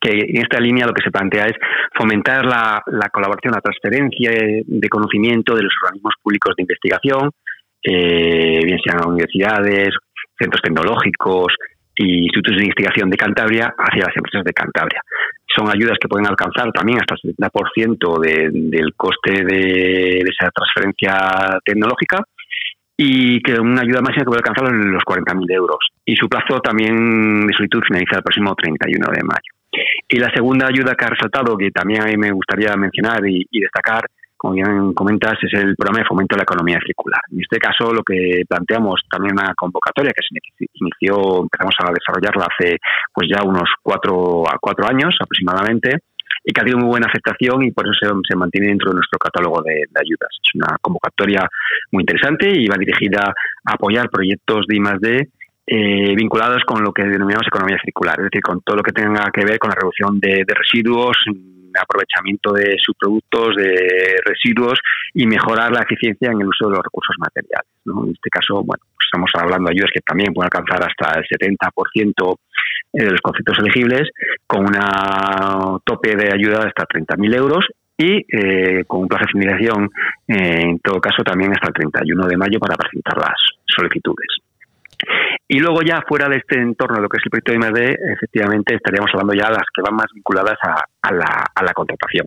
que 0.00 0.14
en 0.14 0.42
esta 0.46 0.60
línea 0.60 0.86
lo 0.86 0.94
que 0.94 1.02
se 1.02 1.10
plantea 1.10 1.46
es 1.46 1.56
fomentar 1.96 2.46
la, 2.46 2.82
colaboración, 3.10 3.54
la 3.54 3.60
transferencia 3.60 4.30
de 4.30 4.88
conocimiento 4.88 5.56
de 5.56 5.62
los 5.62 5.74
organismos 5.82 6.14
públicos 6.22 6.54
de 6.54 6.62
investigación, 6.62 7.32
eh, 7.82 8.60
bien 8.64 8.78
sean 8.84 9.06
universidades, 9.06 9.90
centros 10.38 10.62
tecnológicos 10.62 11.54
y 11.96 12.24
institutos 12.24 12.56
de 12.56 12.62
investigación 12.62 13.10
de 13.10 13.16
Cantabria 13.16 13.74
hacia 13.76 14.06
las 14.06 14.16
empresas 14.16 14.44
de 14.44 14.52
Cantabria. 14.52 15.02
Son 15.46 15.68
ayudas 15.68 15.98
que 16.00 16.08
pueden 16.08 16.28
alcanzar 16.28 16.70
también 16.72 17.00
hasta 17.00 17.16
el 17.22 17.34
70% 17.34 18.20
del 18.20 18.94
coste 18.96 19.44
de, 19.44 20.20
esa 20.20 20.50
transferencia 20.50 21.58
tecnológica 21.64 22.22
y 22.96 23.40
que 23.42 23.54
una 23.60 23.82
ayuda 23.82 24.00
máxima 24.00 24.24
que 24.24 24.30
puede 24.30 24.42
alcanzar 24.44 24.72
los 24.72 25.02
40.000 25.02 25.52
euros. 25.54 25.78
Y 26.04 26.14
su 26.16 26.28
plazo 26.28 26.60
también 26.60 27.46
de 27.46 27.54
solicitud 27.54 27.82
finaliza 27.86 28.16
el 28.16 28.22
próximo 28.22 28.54
31 28.54 29.06
de 29.12 29.22
mayo. 29.24 29.58
Y 30.08 30.18
la 30.18 30.30
segunda 30.34 30.66
ayuda 30.66 30.94
que 30.94 31.04
ha 31.04 31.10
resaltado, 31.10 31.56
que 31.56 31.70
también 31.70 32.02
a 32.02 32.06
mí 32.06 32.16
me 32.16 32.32
gustaría 32.32 32.74
mencionar 32.76 33.20
y, 33.26 33.46
destacar, 33.52 34.06
como 34.38 34.54
bien 34.54 34.94
comentas, 34.94 35.34
es 35.42 35.52
el 35.52 35.74
programa 35.74 35.98
de 35.98 36.08
fomento 36.08 36.34
de 36.34 36.38
la 36.38 36.44
economía 36.44 36.78
circular. 36.86 37.20
En 37.30 37.40
este 37.40 37.58
caso, 37.58 37.92
lo 37.92 38.02
que 38.02 38.44
planteamos 38.48 39.02
también 39.10 39.34
una 39.34 39.52
convocatoria 39.54 40.12
que 40.14 40.22
se 40.22 40.38
inició, 40.74 41.42
empezamos 41.42 41.74
a 41.80 41.92
desarrollarla 41.92 42.46
hace 42.46 42.78
pues 43.12 43.28
ya 43.28 43.42
unos 43.42 43.68
cuatro 43.82 44.48
a 44.48 44.56
cuatro 44.60 44.86
años 44.86 45.16
aproximadamente 45.20 45.98
y 46.44 46.52
que 46.52 46.60
ha 46.60 46.64
tenido 46.64 46.78
muy 46.78 46.88
buena 46.88 47.08
aceptación 47.08 47.64
y 47.64 47.72
por 47.72 47.86
eso 47.86 47.94
se, 48.26 48.36
mantiene 48.36 48.68
dentro 48.68 48.90
de 48.90 48.96
nuestro 48.96 49.18
catálogo 49.18 49.60
de, 49.62 49.84
ayudas. 50.00 50.30
Es 50.42 50.54
una 50.54 50.78
convocatoria 50.80 51.46
muy 51.90 52.02
interesante 52.02 52.48
y 52.48 52.66
va 52.68 52.76
dirigida 52.78 53.34
a 53.64 53.72
apoyar 53.74 54.08
proyectos 54.08 54.64
de 54.66 54.76
I+.D. 54.76 55.28
Eh, 55.70 56.14
vinculados 56.16 56.62
con 56.64 56.82
lo 56.82 56.92
que 56.92 57.02
denominamos 57.02 57.46
economía 57.46 57.76
circular, 57.84 58.14
es 58.18 58.24
decir, 58.30 58.40
con 58.40 58.62
todo 58.62 58.76
lo 58.76 58.82
que 58.82 58.92
tenga 58.92 59.30
que 59.30 59.44
ver 59.44 59.58
con 59.58 59.68
la 59.68 59.74
reducción 59.74 60.18
de, 60.18 60.42
residuos, 60.46 61.18
aprovechamiento 61.76 62.52
de 62.52 62.76
subproductos, 62.78 63.56
de 63.56 64.16
residuos 64.24 64.78
y 65.14 65.26
mejorar 65.26 65.72
la 65.72 65.82
eficiencia 65.82 66.30
en 66.30 66.40
el 66.40 66.48
uso 66.48 66.68
de 66.68 66.76
los 66.76 66.84
recursos 66.84 67.16
materiales. 67.18 67.68
En 67.86 68.12
este 68.12 68.30
caso, 68.30 68.62
bueno, 68.62 68.82
pues 68.94 69.06
estamos 69.06 69.30
hablando 69.34 69.68
de 69.68 69.74
ayudas 69.74 69.90
que 69.92 70.00
también 70.00 70.32
pueden 70.32 70.50
alcanzar 70.52 70.86
hasta 70.88 71.18
el 71.18 71.24
70% 71.26 72.36
de 72.92 73.10
los 73.10 73.20
conceptos 73.20 73.58
elegibles, 73.58 74.08
con 74.46 74.66
una 74.66 75.78
tope 75.84 76.16
de 76.16 76.32
ayuda 76.32 76.60
de 76.60 76.68
hasta 76.68 76.84
30.000 76.84 77.36
euros 77.36 77.66
y 77.96 78.24
eh, 78.30 78.84
con 78.86 79.00
un 79.00 79.08
plazo 79.08 79.24
de 79.26 79.40
finalización, 79.40 79.90
eh, 80.28 80.60
en 80.62 80.78
todo 80.78 81.00
caso, 81.00 81.22
también 81.22 81.52
hasta 81.52 81.68
el 81.68 81.74
31 81.74 82.26
de 82.26 82.36
mayo 82.36 82.58
para 82.60 82.76
presentar 82.76 83.18
las 83.18 83.36
solicitudes. 83.66 84.38
Y 85.50 85.60
luego 85.60 85.80
ya 85.80 86.04
fuera 86.06 86.28
de 86.28 86.36
este 86.36 86.60
entorno 86.60 86.96
de 86.96 87.02
lo 87.02 87.08
que 87.08 87.16
es 87.16 87.24
el 87.24 87.30
proyecto 87.30 87.52
de 87.52 87.58
I+.D., 87.58 88.12
efectivamente 88.12 88.74
estaríamos 88.74 89.10
hablando 89.14 89.32
ya 89.32 89.48
de 89.48 89.56
las 89.56 89.68
que 89.74 89.80
van 89.80 89.96
más 89.96 90.12
vinculadas 90.12 90.58
a, 90.62 91.10
la, 91.10 91.72
contratación. 91.72 92.26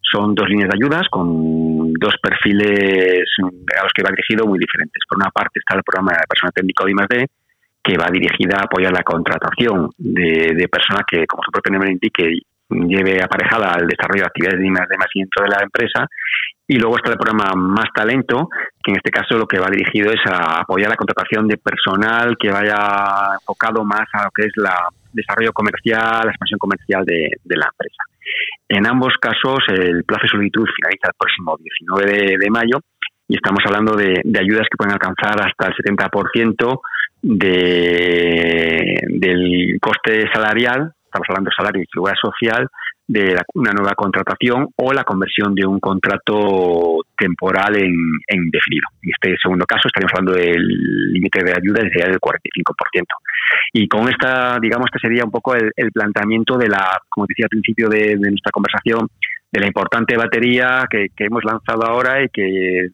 Son 0.00 0.36
dos 0.36 0.48
líneas 0.48 0.70
de 0.70 0.78
ayudas 0.78 1.08
con 1.10 1.92
dos 1.94 2.14
perfiles 2.22 3.26
a 3.42 3.82
los 3.82 3.92
que 3.92 4.04
va 4.04 4.10
dirigido 4.10 4.46
muy 4.46 4.60
diferentes. 4.60 5.02
Por 5.08 5.18
una 5.18 5.30
parte 5.30 5.58
está 5.58 5.74
el 5.74 5.82
programa 5.82 6.12
de 6.12 6.28
personal 6.28 6.52
técnico 6.54 6.84
de 6.84 6.92
I+.D., 6.92 7.26
que 7.82 7.96
va 7.96 8.06
dirigida 8.12 8.58
a 8.58 8.64
apoyar 8.66 8.92
la 8.92 9.02
contratación 9.02 9.88
de, 9.98 10.54
de 10.54 10.68
personas 10.68 11.02
que, 11.10 11.26
como 11.26 11.42
su 11.42 11.50
propio 11.50 11.72
nombre 11.72 11.90
indique, 11.90 12.38
lleve 12.70 13.22
aparejada 13.22 13.72
al 13.72 13.86
desarrollo 13.86 14.22
de 14.22 14.26
actividades 14.26 14.58
de 14.60 14.66
I+.D. 14.66 14.96
más 14.98 15.08
dentro 15.14 15.44
de 15.44 15.50
la 15.50 15.62
empresa 15.62 16.06
y 16.66 16.78
luego 16.78 16.96
está 16.96 17.10
el 17.10 17.18
programa 17.18 17.52
Más 17.56 17.88
Talento, 17.92 18.48
que 18.82 18.92
en 18.92 18.96
este 18.96 19.10
caso 19.10 19.36
lo 19.36 19.46
que 19.46 19.58
va 19.58 19.66
dirigido 19.68 20.12
es 20.12 20.20
a 20.26 20.60
apoyar 20.60 20.88
la 20.88 20.96
contratación 20.96 21.48
de 21.48 21.56
personal 21.56 22.36
que 22.38 22.50
vaya 22.50 23.34
enfocado 23.40 23.84
más 23.84 24.06
a 24.12 24.24
lo 24.24 24.30
que 24.30 24.46
es 24.46 24.52
la 24.54 24.88
desarrollo 25.12 25.52
comercial, 25.52 26.22
la 26.24 26.30
expansión 26.30 26.58
comercial 26.58 27.04
de, 27.04 27.56
la 27.56 27.66
empresa. 27.66 28.02
En 28.68 28.86
ambos 28.86 29.14
casos, 29.20 29.58
el 29.68 30.04
plazo 30.04 30.22
de 30.22 30.28
solicitud 30.28 30.68
finaliza 30.76 31.08
el 31.08 31.14
próximo 31.18 31.56
19 31.58 32.36
de, 32.38 32.50
mayo 32.50 32.78
y 33.26 33.34
estamos 33.34 33.60
hablando 33.66 33.96
de, 33.96 34.22
ayudas 34.38 34.68
que 34.70 34.76
pueden 34.76 34.92
alcanzar 34.92 35.42
hasta 35.42 35.66
el 35.66 35.74
70% 35.74 36.80
de, 37.22 38.94
del 39.08 39.78
coste 39.80 40.30
salarial, 40.32 40.92
estamos 41.10 41.26
hablando 41.28 41.50
de 41.50 41.56
salario 41.56 41.82
y 41.82 41.86
seguridad 41.92 42.16
social, 42.22 42.68
de 43.10 43.36
una 43.54 43.72
nueva 43.72 43.94
contratación 43.96 44.68
o 44.76 44.92
la 44.92 45.02
conversión 45.02 45.52
de 45.52 45.66
un 45.66 45.80
contrato 45.80 47.02
temporal 47.18 47.76
en, 47.76 47.90
indefinido. 48.30 48.86
En 49.02 49.10
este 49.10 49.36
segundo 49.42 49.66
caso 49.66 49.88
estaríamos 49.88 50.12
hablando 50.14 50.38
del 50.38 50.62
límite 51.12 51.42
de 51.42 51.50
ayuda 51.50 51.82
desde 51.82 52.08
el 52.08 52.20
45%. 52.20 53.04
Y 53.72 53.88
con 53.88 54.08
esta, 54.08 54.58
digamos, 54.62 54.86
este 54.86 55.08
sería 55.08 55.24
un 55.24 55.32
poco 55.32 55.56
el, 55.56 55.90
planteamiento 55.92 56.56
de 56.56 56.68
la, 56.68 56.86
como 57.08 57.26
decía 57.26 57.46
al 57.46 57.48
principio 57.48 57.88
de, 57.88 58.14
nuestra 58.14 58.52
conversación, 58.52 59.08
de 59.50 59.60
la 59.60 59.66
importante 59.66 60.16
batería 60.16 60.86
que, 60.88 61.08
hemos 61.18 61.42
lanzado 61.42 61.84
ahora 61.84 62.22
y 62.22 62.28
que 62.28 62.46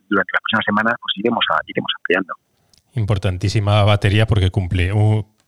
durante 0.08 0.32
las 0.32 0.40
próximas 0.40 0.64
semanas 0.64 0.94
pues 0.98 1.12
iremos, 1.16 1.44
iremos 1.66 1.92
ampliando. 1.98 2.34
Importantísima 2.94 3.84
batería 3.84 4.24
porque 4.26 4.50
cumple 4.50 4.92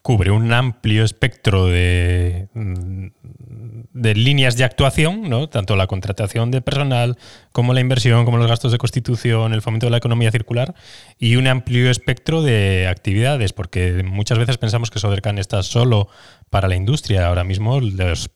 cubre 0.08 0.30
un 0.30 0.50
amplio 0.54 1.04
espectro 1.04 1.66
de, 1.66 2.48
de 2.54 4.14
líneas 4.14 4.56
de 4.56 4.64
actuación, 4.64 5.28
¿no? 5.28 5.50
tanto 5.50 5.76
la 5.76 5.86
contratación 5.86 6.50
de 6.50 6.62
personal 6.62 7.18
como 7.52 7.74
la 7.74 7.80
inversión, 7.80 8.24
como 8.24 8.38
los 8.38 8.46
gastos 8.46 8.72
de 8.72 8.78
constitución, 8.78 9.52
el 9.52 9.60
fomento 9.60 9.84
de 9.84 9.90
la 9.90 9.98
economía 9.98 10.30
circular 10.30 10.74
y 11.18 11.36
un 11.36 11.46
amplio 11.46 11.90
espectro 11.90 12.40
de 12.40 12.88
actividades, 12.88 13.52
porque 13.52 14.02
muchas 14.02 14.38
veces 14.38 14.56
pensamos 14.56 14.90
que 14.90 14.98
Sodercan 14.98 15.36
está 15.36 15.62
solo 15.62 16.08
para 16.50 16.68
la 16.68 16.76
industria. 16.76 17.26
Ahora 17.26 17.44
mismo 17.44 17.80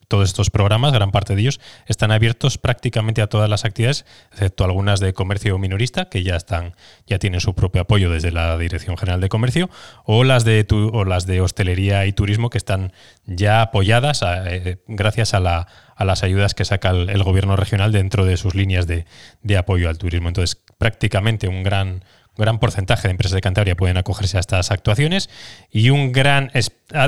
todos 0.07 0.29
estos 0.29 0.49
programas, 0.49 0.93
gran 0.93 1.11
parte 1.11 1.35
de 1.35 1.41
ellos, 1.41 1.59
están 1.87 2.11
abiertos 2.11 2.57
prácticamente 2.57 3.21
a 3.21 3.27
todas 3.27 3.49
las 3.49 3.65
actividades, 3.65 4.05
excepto 4.31 4.63
algunas 4.63 4.99
de 4.99 5.13
comercio 5.13 5.57
minorista, 5.57 6.05
que 6.05 6.23
ya 6.23 6.35
están, 6.35 6.75
ya 7.07 7.19
tienen 7.19 7.41
su 7.41 7.53
propio 7.55 7.81
apoyo 7.81 8.09
desde 8.09 8.31
la 8.31 8.57
Dirección 8.57 8.97
General 8.97 9.21
de 9.21 9.29
Comercio, 9.29 9.69
o 10.05 10.23
las 10.23 10.43
de 10.45 10.65
o 10.71 11.05
las 11.05 11.25
de 11.25 11.41
hostelería 11.41 12.05
y 12.05 12.13
turismo 12.13 12.49
que 12.49 12.57
están 12.57 12.93
ya 13.25 13.61
apoyadas 13.61 14.23
eh, 14.23 14.77
gracias 14.87 15.33
a, 15.33 15.39
la, 15.39 15.67
a, 15.95 16.05
las 16.05 16.23
ayudas 16.23 16.53
que 16.53 16.65
saca 16.65 16.91
el, 16.91 17.23
gobierno 17.23 17.55
regional 17.55 17.91
dentro 17.91 18.25
de 18.25 18.37
sus 18.37 18.55
líneas 18.55 18.87
de, 18.87 19.05
de 19.41 19.57
apoyo 19.57 19.89
al 19.89 19.97
turismo. 19.97 20.27
Entonces, 20.27 20.61
prácticamente 20.77 21.47
un 21.47 21.63
gran 21.63 22.03
gran 22.37 22.59
porcentaje 22.59 23.07
de 23.07 23.11
empresas 23.11 23.33
de 23.33 23.41
Cantabria 23.41 23.75
pueden 23.75 23.97
acogerse 23.97 24.37
a 24.37 24.39
estas 24.39 24.71
actuaciones 24.71 25.29
y 25.71 25.89
un 25.89 26.11
gran 26.11 26.51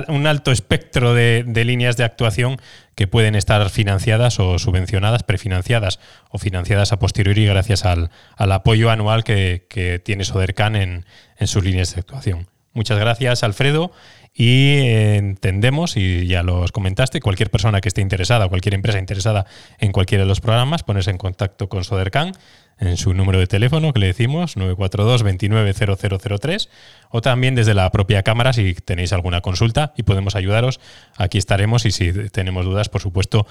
un 0.08 0.28
alto 0.28 0.52
espectro 0.52 1.14
de, 1.14 1.44
líneas 1.66 1.98
de 1.98 2.04
actuación 2.04 2.58
que 2.96 3.08
pueden 3.08 3.36
estar 3.36 3.70
financiadas 3.70 4.40
o 4.40 4.60
subvencionadas, 4.60 5.24
prefinanciadas 5.24 6.00
o 6.30 6.38
financiadas 6.38 6.92
a 6.92 7.00
posteriori 7.00 7.46
gracias 7.46 7.86
al, 7.86 8.10
apoyo 8.38 8.92
anual 8.92 9.24
que, 9.24 10.02
tiene 10.04 10.24
Sodercan 10.24 10.76
en, 10.76 11.06
en 11.38 11.48
sus 11.48 11.64
líneas 11.64 11.94
de 11.94 12.02
actuación. 12.02 12.48
Muchas 12.74 13.00
gracias, 13.00 13.44
Alfredo. 13.44 13.92
Y 14.38 14.80
entendemos, 14.90 15.96
y 15.96 16.28
ya 16.28 16.44
los 16.44 16.74
comentaste, 16.74 17.22
cualquier 17.22 17.50
persona 17.50 17.80
que 17.80 17.88
esté 17.88 18.02
interesada, 18.02 18.50
cualquier 18.50 18.74
empresa 18.74 19.00
interesada 19.00 19.46
en 19.80 19.94
cualquiera 19.94 20.26
de 20.26 20.28
los 20.28 20.42
programas, 20.42 20.84
ponerse 20.84 21.10
en 21.10 21.18
contacto 21.18 21.70
con 21.70 21.86
Sodercan 21.86 22.34
en 22.80 22.98
su 22.98 23.14
número 23.14 23.40
de 23.40 23.48
teléfono 23.48 23.94
que 23.94 24.00
le 24.00 24.08
decimos 24.08 24.58
942 24.58 25.24
290003 25.24 26.70
o 27.10 27.22
también 27.22 27.56
desde 27.56 27.74
la 27.74 27.90
propia 27.92 28.24
cámara 28.24 28.52
si 28.52 28.74
tenéis 28.74 29.14
alguna 29.14 29.42
consulta 29.42 29.94
y 29.96 30.04
podemos 30.04 30.36
ayudaros. 30.36 30.82
Aquí 31.16 31.38
estaremos 31.38 31.86
y 31.86 31.92
si 31.92 32.12
tenemos 32.30 32.66
dudas, 32.66 32.90
por 32.90 33.02
supuesto, 33.02 33.48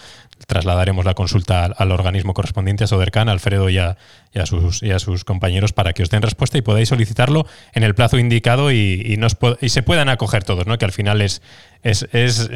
trasladaremos 0.47 1.05
la 1.05 1.15
consulta 1.15 1.65
al, 1.65 1.93
organismo 1.93 2.35
correspondiente 2.35 2.85
a 2.85 2.87
Sodercan, 2.87 3.29
Alfredo 3.29 3.71
y 3.71 3.79
a, 3.79 3.97
sus, 4.45 4.83
a, 4.83 4.99
sus, 4.99 5.25
compañeros 5.25 5.73
para 5.73 5.95
que 5.95 6.03
os 6.03 6.11
den 6.11 6.23
respuesta 6.23 6.59
y 6.59 6.63
podáis 6.63 6.91
solicitarlo 6.91 7.47
en 7.73 7.85
el 7.85 7.95
plazo 7.95 8.19
indicado 8.19 8.71
y, 8.71 9.19
y 9.61 9.69
se 9.71 9.83
puedan 9.83 10.09
acoger 10.11 10.45
todos, 10.45 10.67
¿no? 10.67 10.77
que 10.77 10.85
al 10.85 10.93
final 10.93 11.23
es, 11.23 11.41
es, 11.83 12.07
es 12.13 12.51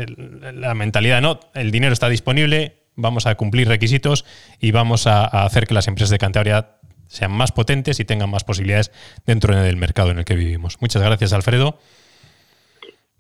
la 0.53 0.75
mentalidad, 0.75 1.23
no, 1.23 1.41
el 1.55 1.71
dinero 1.71 1.93
está 1.93 2.09
disponible, 2.09 2.78
vamos 2.99 3.27
a 3.27 3.35
cumplir 3.37 3.69
requisitos 3.69 4.27
y 4.61 4.73
vamos 4.73 5.07
a, 5.07 5.25
hacer 5.25 5.67
que 5.67 5.75
las 5.75 5.89
empresas 5.89 6.11
de 6.11 6.19
Cantabria 6.19 6.73
sean 7.07 7.33
más 7.33 7.53
potentes 7.53 8.01
y 8.01 8.05
tengan 8.05 8.31
más 8.31 8.45
posibilidades 8.45 8.93
dentro 9.25 9.57
del 9.57 9.77
mercado 9.77 10.11
en 10.11 10.19
el 10.19 10.25
que 10.25 10.35
vivimos. 10.35 10.77
Muchas 10.83 11.03
gracias, 11.03 11.33
Alfredo. 11.33 11.79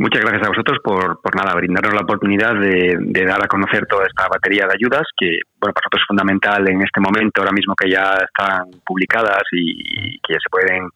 Muchas 0.01 0.21
gracias 0.21 0.47
a 0.47 0.51
vosotros 0.51 0.79
por, 0.85 1.21
por 1.21 1.35
nada, 1.35 1.57
brindarnos 1.57 1.95
la 1.95 2.03
oportunidad 2.03 2.55
de, 2.55 3.25
dar 3.25 3.43
a 3.43 3.49
conocer 3.49 3.85
toda 3.87 4.07
esta 4.07 4.29
batería 4.29 4.67
de 4.67 4.75
ayudas 4.75 5.03
que, 5.17 5.41
bueno, 5.59 5.75
para 5.75 5.83
nosotros 5.83 6.03
es 6.03 6.07
fundamental 6.07 6.69
en 6.69 6.83
este 6.83 7.01
momento, 7.01 7.41
ahora 7.41 7.53
mismo 7.53 7.75
que 7.75 7.91
ya 7.91 8.14
están 8.14 8.71
publicadas 8.85 9.43
y 9.51 10.21
que 10.21 10.35
ya 10.35 10.38
se 10.38 10.51
pueden 10.51 10.88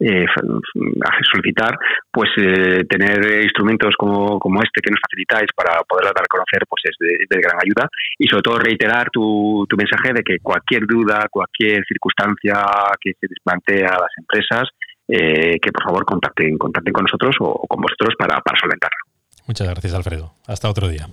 eh, 0.00 0.24
solicitar, 1.30 1.76
pues 2.10 2.30
eh, 2.38 2.84
tener 2.88 3.42
instrumentos 3.42 3.94
como, 3.98 4.38
como 4.38 4.60
este 4.62 4.80
que 4.80 4.90
nos 4.90 5.00
facilitáis 5.00 5.48
para 5.54 5.82
poder 5.82 6.06
dar 6.06 6.24
a 6.24 6.28
conocer, 6.28 6.64
pues 6.68 6.82
es 6.84 6.96
de, 6.98 7.40
gran 7.40 7.58
ayuda. 7.62 7.88
Y 8.18 8.26
sobre 8.26 8.42
todo 8.42 8.58
reiterar 8.58 9.10
tu, 9.10 9.66
tu 9.68 9.76
mensaje 9.76 10.12
de 10.14 10.22
que 10.22 10.38
cualquier 10.42 10.86
duda, 10.86 11.26
cualquier 11.30 11.84
circunstancia 11.86 12.64
que 13.00 13.12
se 13.20 13.28
plantea 13.44 13.88
a 13.88 14.00
las 14.00 14.12
empresas, 14.18 14.68
eh, 15.08 15.58
que 15.60 15.72
por 15.72 15.84
favor 15.84 16.04
contacten, 16.04 16.56
contacten 16.56 16.92
con 16.92 17.04
nosotros 17.04 17.36
o, 17.40 17.66
con 17.66 17.80
vosotros 17.80 18.14
para, 18.18 18.40
para 18.40 18.58
solventarlo. 18.58 19.04
Muchas 19.46 19.68
gracias, 19.68 19.94
Alfredo. 19.94 20.34
Hasta 20.46 20.70
otro 20.70 20.88
día. 20.88 21.06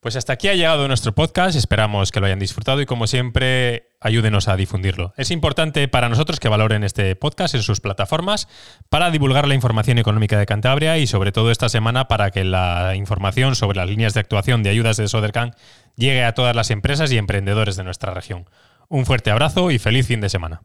Pues 0.00 0.16
hasta 0.16 0.32
aquí 0.32 0.48
ha 0.48 0.54
llegado 0.54 0.88
nuestro 0.88 1.14
podcast, 1.14 1.54
esperamos 1.56 2.10
que 2.10 2.20
lo 2.20 2.26
hayan 2.26 2.38
disfrutado 2.38 2.80
y 2.80 2.86
como 2.86 3.06
siempre 3.06 3.90
ayúdenos 4.00 4.48
a 4.48 4.56
difundirlo. 4.56 5.12
Es 5.18 5.30
importante 5.30 5.86
para 5.88 6.08
nosotros 6.08 6.40
que 6.40 6.48
valoren 6.48 6.84
este 6.84 7.14
podcast 7.16 7.54
en 7.54 7.62
sus 7.62 7.80
plataformas 7.80 8.48
para 8.88 9.10
divulgar 9.10 9.46
la 9.46 9.54
información 9.54 9.98
económica 9.98 10.38
de 10.38 10.46
Cantabria 10.46 10.96
y 10.96 11.06
sobre 11.06 11.32
todo 11.32 11.50
esta 11.50 11.68
semana 11.68 12.08
para 12.08 12.30
que 12.30 12.44
la 12.44 12.94
información 12.96 13.56
sobre 13.56 13.76
las 13.76 13.90
líneas 13.90 14.14
de 14.14 14.20
actuación 14.20 14.62
de 14.62 14.70
ayudas 14.70 14.96
de 14.96 15.06
Sodercan 15.06 15.54
llegue 15.96 16.24
a 16.24 16.32
todas 16.32 16.56
las 16.56 16.70
empresas 16.70 17.12
y 17.12 17.18
emprendedores 17.18 17.76
de 17.76 17.84
nuestra 17.84 18.14
región. 18.14 18.48
Un 18.88 19.04
fuerte 19.04 19.30
abrazo 19.30 19.70
y 19.70 19.78
feliz 19.78 20.06
fin 20.06 20.22
de 20.22 20.30
semana. 20.30 20.62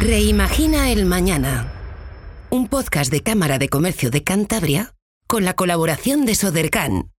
Reimagina 0.00 0.90
el 0.90 1.06
mañana 1.06 1.79
un 2.50 2.66
podcast 2.66 3.12
de 3.12 3.22
Cámara 3.22 3.58
de 3.58 3.68
Comercio 3.68 4.10
de 4.10 4.24
Cantabria 4.24 4.94
con 5.28 5.44
la 5.44 5.54
colaboración 5.54 6.26
de 6.26 6.34
Sodercan. 6.34 7.12